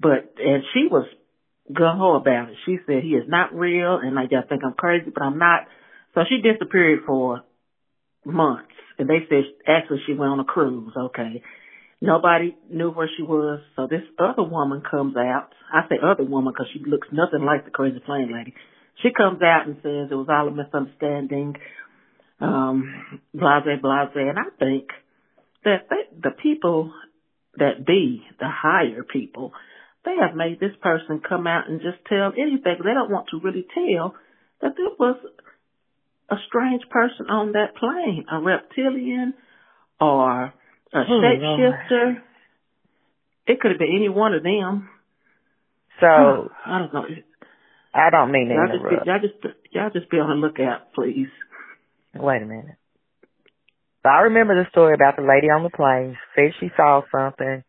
But 0.00 0.34
and 0.38 0.62
she 0.74 0.88
was 0.90 1.06
gung 1.72 1.98
ho 1.98 2.16
about 2.16 2.50
it. 2.50 2.56
She 2.64 2.78
said 2.86 3.02
he 3.02 3.10
is 3.10 3.28
not 3.28 3.54
real 3.54 3.98
and 4.02 4.14
like 4.14 4.30
y'all 4.30 4.42
think 4.48 4.62
I'm 4.64 4.74
crazy, 4.74 5.10
but 5.12 5.22
I'm 5.22 5.38
not. 5.38 5.66
So 6.14 6.22
she 6.28 6.40
disappeared 6.40 7.00
for 7.06 7.42
months. 8.24 8.72
And 8.98 9.08
they 9.08 9.26
said 9.28 9.44
actually 9.66 10.00
she 10.06 10.14
went 10.14 10.32
on 10.32 10.40
a 10.40 10.44
cruise, 10.44 10.92
okay. 10.96 11.42
Nobody 12.00 12.54
knew 12.70 12.90
where 12.90 13.08
she 13.16 13.22
was. 13.22 13.60
So 13.74 13.86
this 13.86 14.02
other 14.18 14.42
woman 14.42 14.82
comes 14.88 15.16
out. 15.16 15.48
I 15.72 15.88
say 15.88 15.96
other 16.02 16.24
woman 16.24 16.52
because 16.52 16.68
she 16.72 16.82
looks 16.88 17.08
nothing 17.10 17.44
like 17.44 17.64
the 17.64 17.70
crazy 17.70 18.00
plane 18.00 18.32
lady. 18.32 18.54
She 19.02 19.10
comes 19.16 19.40
out 19.42 19.66
and 19.66 19.76
says 19.76 20.08
it 20.10 20.14
was 20.14 20.28
all 20.30 20.48
a 20.48 20.50
misunderstanding, 20.50 21.56
um, 22.40 23.20
blase, 23.34 23.80
blase. 23.82 24.10
And 24.14 24.38
I 24.38 24.48
think 24.58 24.88
that 25.64 25.88
they, 25.90 26.20
the 26.22 26.30
people 26.30 26.92
that 27.58 27.86
be, 27.86 28.22
the 28.38 28.48
higher 28.48 29.02
people, 29.02 29.52
they 30.06 30.14
have 30.22 30.36
made 30.36 30.60
this 30.60 30.74
person 30.80 31.20
come 31.20 31.46
out 31.46 31.68
and 31.68 31.80
just 31.80 31.98
tell 32.08 32.32
anything. 32.32 32.78
They 32.78 32.94
don't 32.94 33.10
want 33.10 33.26
to 33.32 33.40
really 33.42 33.66
tell 33.74 34.14
that 34.62 34.72
there 34.78 34.94
was 34.98 35.18
a 36.30 36.36
strange 36.46 36.82
person 36.88 37.26
on 37.28 37.52
that 37.52 37.74
plane, 37.76 38.24
a 38.30 38.40
reptilian 38.40 39.34
or 40.00 40.44
a 40.44 40.52
Oh, 40.94 41.20
shapeshifter. 41.22 42.22
It 43.48 43.60
could 43.60 43.72
have 43.72 43.78
been 43.78 43.94
any 43.94 44.08
one 44.08 44.32
of 44.32 44.42
them. 44.42 44.88
So 46.00 46.06
I 46.64 46.78
don't 46.78 46.94
know. 46.94 47.04
I 47.94 48.10
don't 48.10 48.30
mean 48.30 48.50
Y'all 48.50 48.68
just, 48.68 48.84
be, 48.88 48.96
y'all 49.10 49.20
just, 49.20 49.56
y'all 49.72 49.90
just 49.90 50.10
be 50.10 50.18
on 50.18 50.28
the 50.28 50.46
lookout, 50.46 50.92
please. 50.94 51.28
Wait 52.14 52.42
a 52.42 52.46
minute. 52.46 52.76
So 54.02 54.10
I 54.10 54.22
remember 54.30 54.62
the 54.62 54.70
story 54.70 54.94
about 54.94 55.16
the 55.16 55.22
lady 55.22 55.48
on 55.48 55.64
the 55.64 55.70
plane. 55.70 56.16
Said 56.34 56.52
she 56.60 56.68
saw 56.76 57.02
something. 57.10 57.64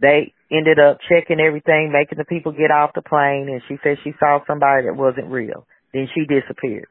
They 0.00 0.32
ended 0.50 0.78
up 0.78 0.98
checking 1.08 1.40
everything, 1.40 1.92
making 1.92 2.18
the 2.18 2.24
people 2.24 2.52
get 2.52 2.70
off 2.70 2.92
the 2.94 3.02
plane, 3.02 3.48
and 3.48 3.62
she 3.68 3.78
said 3.82 3.98
she 4.02 4.12
saw 4.18 4.40
somebody 4.46 4.86
that 4.86 4.96
wasn't 4.96 5.26
real. 5.28 5.66
Then 5.92 6.08
she 6.14 6.24
disappeared. 6.24 6.90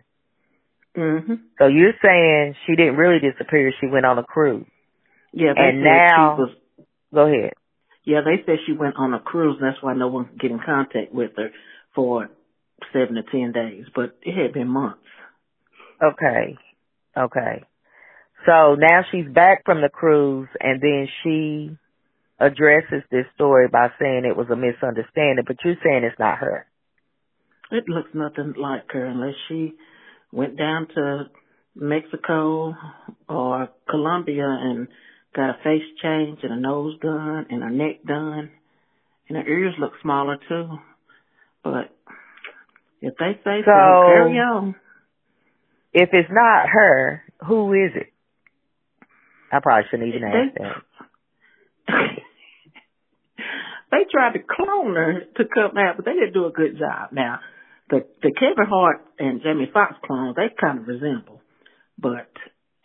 Mhm. 0.96 1.40
So 1.58 1.68
you're 1.68 1.94
saying 2.04 2.56
she 2.66 2.76
didn't 2.76 2.98
really 2.98 3.20
disappear, 3.20 3.72
she 3.80 3.88
went 3.88 4.06
on 4.06 4.18
a 4.18 4.24
cruise. 4.24 4.66
Yeah, 5.32 5.54
they 5.54 5.70
And 5.70 5.84
said 5.84 5.84
now- 5.84 6.36
she 6.36 6.42
was. 6.42 6.56
Go 7.14 7.26
ahead. 7.26 7.54
Yeah, 8.04 8.22
they 8.22 8.44
said 8.44 8.60
she 8.66 8.74
went 8.74 8.96
on 8.98 9.14
a 9.14 9.20
cruise, 9.20 9.58
and 9.60 9.68
that's 9.68 9.82
why 9.82 9.94
no 9.94 10.08
one 10.08 10.26
could 10.26 10.40
get 10.40 10.52
in 10.52 10.60
contact 10.60 11.12
with 11.12 11.36
her 11.38 11.52
for 11.94 12.30
seven 12.94 13.16
to 13.16 13.24
ten 13.24 13.52
days. 13.52 13.86
But 13.94 14.16
it 14.22 14.36
had 14.36 14.54
been 14.54 14.68
months. 14.68 15.06
Okay. 16.02 16.58
Okay. 17.18 17.64
So 18.46 18.76
now 18.76 19.04
she's 19.12 19.28
back 19.28 19.66
from 19.66 19.82
the 19.82 19.90
cruise 19.90 20.48
and 20.62 20.80
then 20.80 21.08
she 21.22 21.76
addresses 22.40 23.04
this 23.12 23.26
story 23.36 23.68
by 23.68 23.90
saying 24.00 24.24
it 24.26 24.38
was 24.38 24.48
a 24.50 24.56
misunderstanding, 24.56 25.44
but 25.46 25.58
you're 25.64 25.76
saying 25.84 26.04
it's 26.04 26.20
not 26.20 26.38
her. 26.40 26.66
It 27.72 27.88
looks 27.88 28.10
nothing 28.14 28.54
like 28.58 28.92
her 28.92 29.06
unless 29.06 29.36
she 29.48 29.74
went 30.32 30.58
down 30.58 30.88
to 30.96 31.24
Mexico 31.76 32.74
or 33.28 33.70
Colombia 33.90 34.48
and 34.48 34.88
got 35.36 35.52
a 35.52 35.58
face 35.64 35.84
change 36.02 36.40
and 36.44 36.54
a 36.54 36.60
nose 36.60 36.98
done 37.02 37.46
and 37.50 37.62
her 37.62 37.70
neck 37.70 38.04
done. 38.08 38.52
And 39.28 39.38
her 39.38 39.48
ears 39.48 39.76
look 39.80 39.92
smaller 40.02 40.38
too. 40.48 40.70
But 41.64 41.94
if 43.02 43.14
they 43.20 43.34
say 43.44 43.62
so, 43.64 43.72
So- 43.72 44.04
carry 44.08 44.38
on. 44.40 44.76
If 45.92 46.10
it's 46.14 46.30
not 46.32 46.70
her, 46.70 47.24
who 47.48 47.74
is 47.74 47.92
it? 47.96 48.14
I 49.52 49.60
probably 49.60 49.86
shouldn't 49.90 50.10
even 50.10 50.24
ask 50.24 50.56
that. 51.88 52.16
they 53.92 54.06
tried 54.12 54.34
to 54.34 54.40
clone 54.40 54.96
her 54.96 55.22
to 55.38 55.44
come 55.54 55.78
out, 55.78 55.96
but 55.98 56.06
they 56.06 56.14
didn't 56.14 56.34
do 56.34 56.46
a 56.46 56.52
good 56.52 56.78
job. 56.78 57.10
Now, 57.12 57.40
the 57.90 58.06
the 58.22 58.32
Kevin 58.32 58.66
Hart 58.70 59.06
and 59.18 59.42
Jamie 59.42 59.70
Foxx 59.74 59.96
clones, 60.06 60.36
they 60.36 60.50
kind 60.60 60.80
of 60.80 60.88
resemble, 60.88 61.42
but 61.98 62.30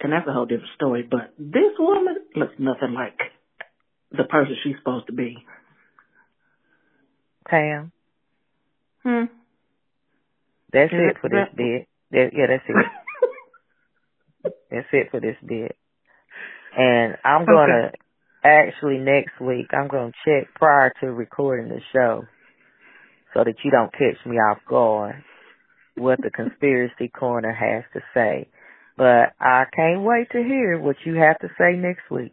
and 0.01 0.13
that's 0.13 0.29
a 0.29 0.33
whole 0.33 0.47
different 0.47 0.73
story. 0.77 1.03
But 1.09 1.33
this 1.39 1.73
woman 1.79 2.17
looks 2.37 2.55
nothing 2.59 2.93
like 2.95 3.19
the 4.11 4.25
person 4.25 4.57
she's 4.63 4.77
supposed 4.79 5.07
to 5.07 5.13
be. 5.13 5.37
Pam, 7.49 7.93
Hmm. 9.03 9.25
that's 10.73 10.93
Yeah, 10.93 11.11
it 11.11 11.19
for 11.21 11.29
this 11.29 11.49
that- 11.49 11.57
bit. 11.57 11.89
That, 12.11 12.31
yeah, 12.33 12.47
that's 12.47 12.65
it. 12.69 12.77
That's 14.71 14.87
it 14.93 15.11
for 15.11 15.21
this 15.21 15.37
bit. 15.45 15.77
And 16.77 17.17
I'm 17.25 17.45
gonna 17.47 17.93
actually 18.45 18.99
next 18.99 19.41
week 19.41 19.67
I'm 19.73 19.89
gonna 19.89 20.13
check 20.25 20.55
prior 20.55 20.93
to 21.01 21.07
recording 21.13 21.69
the 21.69 21.81
show 21.93 22.25
so 23.33 23.43
that 23.45 23.55
you 23.65 23.71
don't 23.71 23.93
catch 23.93 24.25
me 24.27 24.37
off 24.37 24.59
guard 24.69 25.17
what 25.97 26.21
the 26.23 26.31
conspiracy 26.31 27.09
corner 27.19 27.53
has 27.53 27.85
to 27.95 28.01
say. 28.15 28.49
But 28.97 29.33
I 29.41 29.65
can't 29.75 30.03
wait 30.03 30.31
to 30.33 30.39
hear 30.43 30.79
what 30.79 30.97
you 31.05 31.15
have 31.17 31.39
to 31.41 31.49
say 31.59 31.77
next 31.77 32.11
week. 32.11 32.33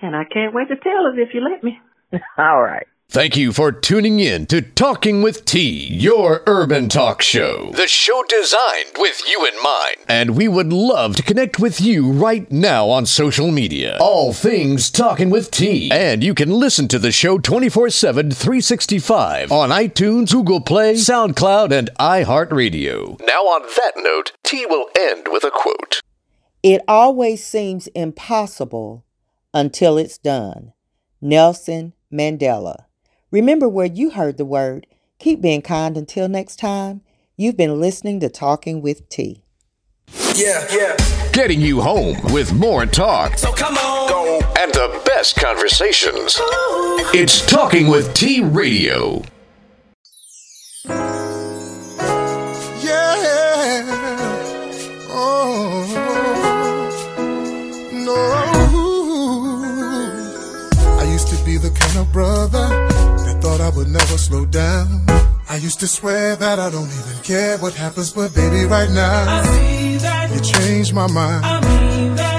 and 0.00 0.14
I 0.14 0.24
can't 0.24 0.54
wait 0.54 0.68
to 0.68 0.76
tell 0.76 1.06
us 1.06 1.14
if 1.16 1.34
you 1.34 1.40
let 1.40 1.64
me. 1.64 1.78
All 2.38 2.62
right. 2.62 2.86
Thank 3.10 3.38
you 3.38 3.54
for 3.54 3.72
tuning 3.72 4.20
in 4.20 4.44
to 4.48 4.60
Talking 4.60 5.22
with 5.22 5.46
T, 5.46 5.86
your 5.86 6.42
urban 6.46 6.90
talk 6.90 7.22
show. 7.22 7.70
The 7.72 7.88
show 7.88 8.22
designed 8.28 8.96
with 8.98 9.22
you 9.26 9.46
in 9.46 9.62
mind. 9.62 9.96
And 10.06 10.36
we 10.36 10.46
would 10.46 10.74
love 10.74 11.16
to 11.16 11.22
connect 11.22 11.58
with 11.58 11.80
you 11.80 12.12
right 12.12 12.52
now 12.52 12.90
on 12.90 13.06
social 13.06 13.50
media. 13.50 13.96
All 13.98 14.34
things 14.34 14.90
Talking 14.90 15.30
with 15.30 15.50
T. 15.50 15.90
And 15.90 16.22
you 16.22 16.34
can 16.34 16.50
listen 16.50 16.86
to 16.88 16.98
the 16.98 17.10
show 17.10 17.38
24 17.38 17.88
7, 17.88 18.30
365 18.30 19.52
on 19.52 19.70
iTunes, 19.70 20.32
Google 20.32 20.60
Play, 20.60 20.92
SoundCloud, 20.92 21.72
and 21.72 21.88
iHeartRadio. 21.98 23.18
Now, 23.26 23.40
on 23.44 23.62
that 23.62 23.92
note, 23.96 24.32
T 24.44 24.66
will 24.66 24.90
end 24.94 25.28
with 25.32 25.44
a 25.44 25.50
quote. 25.50 26.02
It 26.62 26.82
always 26.86 27.42
seems 27.42 27.86
impossible 27.86 29.06
until 29.54 29.96
it's 29.96 30.18
done. 30.18 30.74
Nelson 31.22 31.94
Mandela. 32.12 32.84
Remember 33.30 33.68
where 33.68 33.86
you 33.86 34.10
heard 34.10 34.38
the 34.38 34.44
word. 34.44 34.86
Keep 35.18 35.40
being 35.42 35.60
kind 35.62 35.96
until 35.96 36.28
next 36.28 36.56
time. 36.56 37.02
You've 37.36 37.56
been 37.56 37.78
listening 37.78 38.20
to 38.20 38.28
Talking 38.28 38.80
with 38.80 39.08
T. 39.10 39.42
Yeah, 40.34 40.64
yeah. 40.72 40.96
Getting 41.32 41.60
you 41.60 41.80
home 41.80 42.16
with 42.32 42.52
more 42.54 42.86
talk 42.86 43.36
So 43.36 43.52
come 43.52 43.76
on. 43.76 44.08
Go. 44.08 44.40
and 44.58 44.72
the 44.72 45.02
best 45.04 45.36
conversations. 45.36 46.38
It's 47.14 47.44
Talking 47.46 47.88
with 47.88 48.14
T 48.14 48.40
Radio. 48.42 49.22
Yeah. 52.82 53.84
Oh. 55.10 55.84
No. 57.92 58.14
I 60.98 61.04
used 61.04 61.28
to 61.28 61.36
be 61.44 61.58
the 61.58 61.70
kind 61.70 61.98
of 61.98 62.10
brother 62.12 62.48
that 62.48 62.68
thought 62.68 62.77
I 63.68 63.70
would 63.76 63.88
never 63.88 64.16
slow 64.16 64.46
down. 64.46 65.04
I 65.46 65.56
used 65.56 65.78
to 65.80 65.86
swear 65.86 66.36
that 66.36 66.58
I 66.58 66.70
don't 66.70 66.88
even 66.88 67.22
care 67.22 67.58
what 67.58 67.74
happens, 67.74 68.14
but 68.14 68.34
baby, 68.34 68.64
right 68.64 68.88
now, 68.88 69.42
you 70.32 70.40
changed 70.40 70.94
my 70.94 71.06
mind. 71.06 71.44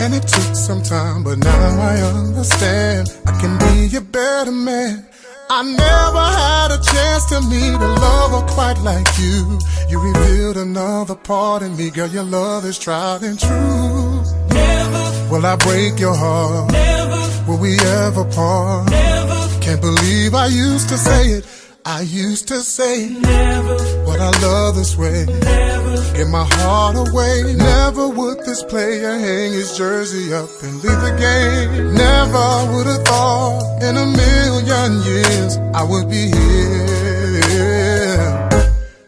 And 0.02 0.16
it 0.16 0.28
took 0.28 0.56
some 0.56 0.82
time, 0.82 1.24
but 1.24 1.38
now 1.38 1.70
I 1.92 1.98
understand 2.18 3.10
I 3.28 3.40
can 3.40 3.60
be 3.60 3.96
a 3.96 4.02
better 4.02 4.52
man. 4.52 5.06
I 5.52 5.62
never 5.62 6.26
had 6.42 6.72
a 6.72 6.82
chance 6.82 7.26
to 7.26 7.42
meet 7.42 7.76
a 7.76 7.92
lover 8.06 8.48
quite 8.48 8.80
like 8.80 9.08
you. 9.20 9.60
You 9.88 10.02
revealed 10.02 10.58
another 10.58 11.14
part 11.14 11.62
in 11.62 11.78
me, 11.78 11.92
girl. 11.92 12.08
Your 12.08 12.24
love 12.24 12.66
is 12.66 12.80
tried 12.80 13.22
and 13.22 13.40
true. 13.40 14.24
Never 14.50 15.30
Will 15.30 15.46
I 15.46 15.56
break 15.58 16.00
your 16.00 16.16
heart? 16.16 16.72
Never 16.72 17.52
Will 17.52 17.60
we 17.60 17.78
ever 17.80 18.26
part? 18.26 18.90
Can't 19.70 19.82
believe 19.82 20.34
I 20.34 20.48
used 20.48 20.90
to 20.90 20.98
say 20.98 21.26
it. 21.38 21.46
I 21.86 22.02
used 22.02 22.48
to 22.48 22.56
say 22.62 23.08
Never. 23.08 23.78
what 24.04 24.20
I 24.20 24.32
love 24.42 24.76
this 24.76 24.98
way. 24.98 25.28
Never 25.28 25.96
Give 26.18 26.28
my 26.28 26.44
heart 26.44 26.96
away. 26.96 27.54
Never 27.56 28.08
would 28.08 28.40
this 28.46 28.64
player 28.64 29.12
hang 29.12 29.54
his 29.54 29.78
jersey 29.78 30.34
up 30.34 30.50
and 30.64 30.74
leave 30.82 31.02
the 31.08 31.16
game. 31.22 31.94
Never 31.94 32.48
would 32.74 32.88
have 32.88 33.06
thought 33.06 33.84
in 33.84 33.96
a 33.96 34.08
million 34.08 35.04
years 35.04 35.58
I 35.76 35.84
would 35.84 36.10
be 36.10 36.32
here. 36.32 37.30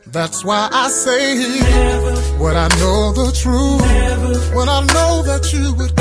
That's 0.05 0.45
why 0.45 0.69
I 0.71 0.89
say 0.89 1.39
never, 1.59 2.15
what 2.37 2.55
I 2.55 2.67
know 2.77 3.13
the 3.13 3.31
truth. 3.31 3.81
When 4.53 4.69
I 4.69 4.81
know 4.93 5.23
that 5.23 5.51
you 5.53 5.73
would 5.73 5.95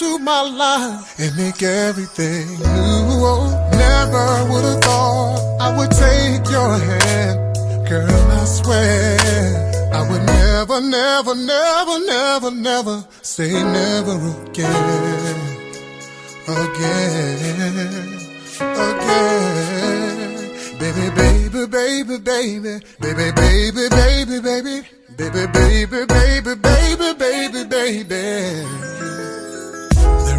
into 0.00 0.18
my 0.18 0.40
life 0.42 1.18
and 1.18 1.36
make 1.36 1.62
everything 1.62 2.46
new. 2.58 2.64
Oh, 3.22 3.70
never 3.72 4.50
would 4.50 4.64
have 4.64 4.80
thought 4.82 5.58
I 5.60 5.76
would 5.76 5.90
take 5.90 6.50
your 6.50 6.78
hand. 6.78 7.88
Girl, 7.88 8.08
I 8.08 8.44
swear 8.44 9.18
I 9.92 10.08
would 10.08 10.22
never, 10.22 10.80
never, 10.80 11.34
never, 11.34 11.98
never, 12.06 12.50
never 12.50 13.04
say 13.22 13.52
never 13.52 14.16
again. 14.46 15.56
Again. 16.48 17.50
Again. 18.88 19.60
Baby, 20.78 21.10
baby, 21.14 21.66
baby, 21.66 22.18
baby, 22.18 22.80
baby, 23.00 23.32
baby, 23.32 23.88
baby, 23.90 24.40
baby, 24.40 24.40
baby, 24.40 25.46
baby, 25.46 26.06
baby, 26.06 26.54
baby, 26.54 27.14
baby, 27.14 27.64
baby. 27.64 28.90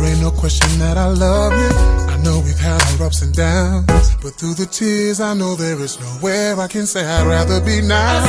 There 0.01 0.09
ain't 0.09 0.21
no 0.21 0.31
question 0.31 0.79
that 0.79 0.97
I 0.97 1.09
love 1.09 1.53
you. 1.53 1.77
I 2.11 2.17
know 2.23 2.39
we've 2.39 2.57
had 2.57 2.81
our 2.99 3.05
ups 3.05 3.21
and 3.21 3.35
downs, 3.35 4.15
but 4.15 4.33
through 4.33 4.55
the 4.55 4.65
tears, 4.65 5.19
I 5.19 5.35
know 5.35 5.55
there 5.55 5.79
is 5.79 5.99
nowhere 5.99 6.59
I 6.59 6.67
can 6.67 6.87
say 6.87 7.05
I'd 7.05 7.27
rather 7.27 7.61
be 7.61 7.81
now. 7.81 8.25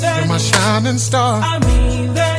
You're 0.00 0.26
my 0.26 0.38
shining 0.38 0.96
star. 0.96 1.42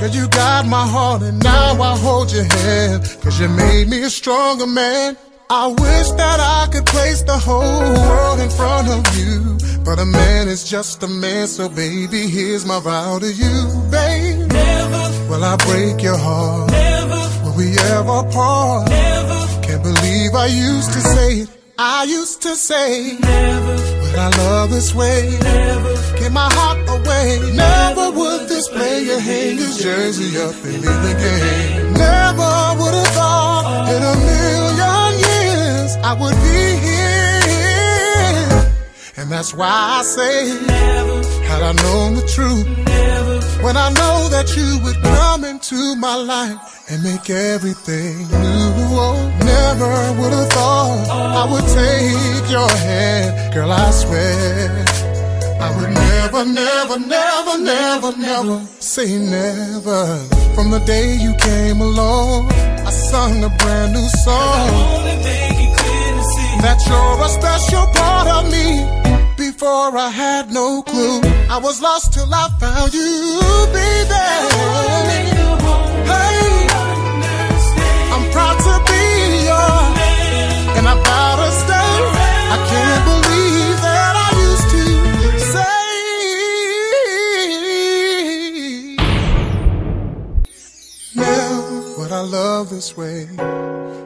Cause 0.01 0.15
you 0.15 0.27
got 0.29 0.65
my 0.65 0.87
heart 0.87 1.21
and 1.21 1.43
now 1.43 1.79
I 1.79 1.95
hold 1.95 2.33
your 2.33 2.43
hand. 2.43 3.03
Cause 3.21 3.39
you 3.39 3.49
made 3.49 3.87
me 3.87 4.01
a 4.01 4.09
stronger 4.09 4.65
man. 4.65 5.15
I 5.51 5.67
wish 5.67 6.09
that 6.17 6.39
I 6.39 6.67
could 6.71 6.87
place 6.87 7.21
the 7.21 7.37
whole 7.37 7.61
world 7.61 8.39
in 8.39 8.49
front 8.49 8.87
of 8.89 9.03
you. 9.15 9.59
But 9.85 9.99
a 9.99 10.05
man 10.05 10.47
is 10.47 10.67
just 10.67 11.03
a 11.03 11.07
man, 11.07 11.45
so 11.45 11.69
baby, 11.69 12.25
here's 12.27 12.65
my 12.65 12.79
vow 12.79 13.19
to 13.19 13.31
you, 13.31 13.53
babe. 13.91 14.51
Never 14.51 15.29
will 15.29 15.43
I 15.43 15.55
break 15.57 16.01
your 16.01 16.17
heart. 16.17 16.71
Never 16.71 16.90
we 17.61 17.77
ever 17.95 18.19
part. 18.33 18.89
Never 18.89 19.39
can't 19.65 19.83
believe 19.83 20.31
I 20.33 20.47
used 20.47 20.91
to 20.93 21.01
say 21.15 21.29
it. 21.43 21.49
I 21.77 22.03
used 22.03 22.41
to 22.43 22.55
say 22.55 23.17
never 23.19 23.75
would 24.01 24.17
I 24.27 24.29
love 24.43 24.69
this 24.71 24.93
way. 24.93 25.21
Never 25.41 25.93
give 26.19 26.33
my 26.33 26.49
heart 26.57 26.79
away. 26.97 27.27
Never 27.53 28.05
would 28.17 28.41
this 28.49 28.67
player 28.67 29.19
hang 29.19 29.57
his 29.57 29.77
jersey 29.83 30.31
up 30.45 30.55
and 30.67 30.77
leave 30.83 31.01
the 31.09 31.15
game. 31.25 31.93
Never 31.93 32.51
would 32.79 32.95
have 33.01 33.13
thought 33.17 33.65
in 33.95 34.01
a 34.13 34.15
million 34.31 35.11
years 35.27 35.89
I 36.09 36.11
would 36.21 36.37
be 36.47 36.61
here. 36.87 37.21
And 39.17 39.31
that's 39.31 39.53
why 39.53 39.73
I 39.99 40.01
say, 40.15 40.35
never. 40.65 41.17
had 41.49 41.61
I 41.69 41.73
known 41.83 42.09
the 42.15 42.25
truth, 42.35 42.65
when 43.63 43.77
I 43.77 43.89
know 43.89 44.29
that 44.29 44.55
you 44.57 44.79
would 44.83 44.99
come 45.01 45.43
into 45.45 45.95
my 45.95 46.15
life 46.15 46.59
and 46.89 47.03
make 47.03 47.29
everything 47.29 48.17
new. 48.27 48.71
Oh, 48.93 49.15
never 49.39 50.21
would 50.21 50.33
have 50.33 50.49
thought 50.49 51.07
I 51.09 51.43
would 51.51 51.67
take 51.69 52.51
your 52.51 52.69
hand, 52.69 53.53
girl. 53.53 53.71
I 53.71 53.91
swear. 53.91 54.85
I 55.61 55.69
would 55.77 55.93
never, 55.93 56.43
never, 56.45 56.99
never, 56.99 57.57
never, 57.59 58.17
never 58.17 58.65
say 58.79 59.17
never. 59.17 60.17
From 60.55 60.71
the 60.71 60.79
day 60.85 61.15
you 61.15 61.33
came 61.35 61.79
along, 61.81 62.51
I 62.51 62.91
sung 62.91 63.43
a 63.43 63.49
brand 63.49 63.93
new 63.93 64.07
song. 64.25 64.69
That 66.61 66.79
you're 66.87 67.25
a 67.25 67.29
special 67.29 67.85
part 67.93 68.27
of 68.27 68.51
me. 68.51 69.00
Before 69.41 69.97
I 69.97 70.11
had 70.11 70.51
no 70.51 70.83
clue, 70.83 71.19
I 71.49 71.57
was 71.57 71.81
lost 71.81 72.13
till 72.13 72.31
I 72.31 72.47
found 72.59 72.93
you, 72.93 73.41
baby. 73.73 75.30
Love 92.21 92.69
this 92.69 92.95
way. 92.95 93.27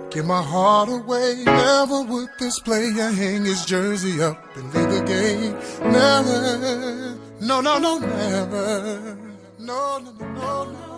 Give 0.10 0.26
my 0.26 0.42
heart 0.42 0.90
away. 0.90 1.44
Never 1.46 2.02
would 2.04 2.30
this 2.40 2.60
player 2.60 3.10
hang 3.12 3.46
his 3.46 3.66
jersey 3.66 4.22
up 4.22 4.38
and 4.56 4.74
leave 4.74 4.90
the 4.90 5.04
game. 5.04 5.54
Never 5.92 7.18
No, 7.42 7.62
no, 7.62 7.78
no, 7.78 8.00
never. 8.00 9.18
No, 9.60 10.00
no, 10.00 10.12
no, 10.12 10.34
no, 10.34 10.64
no. 10.72 10.95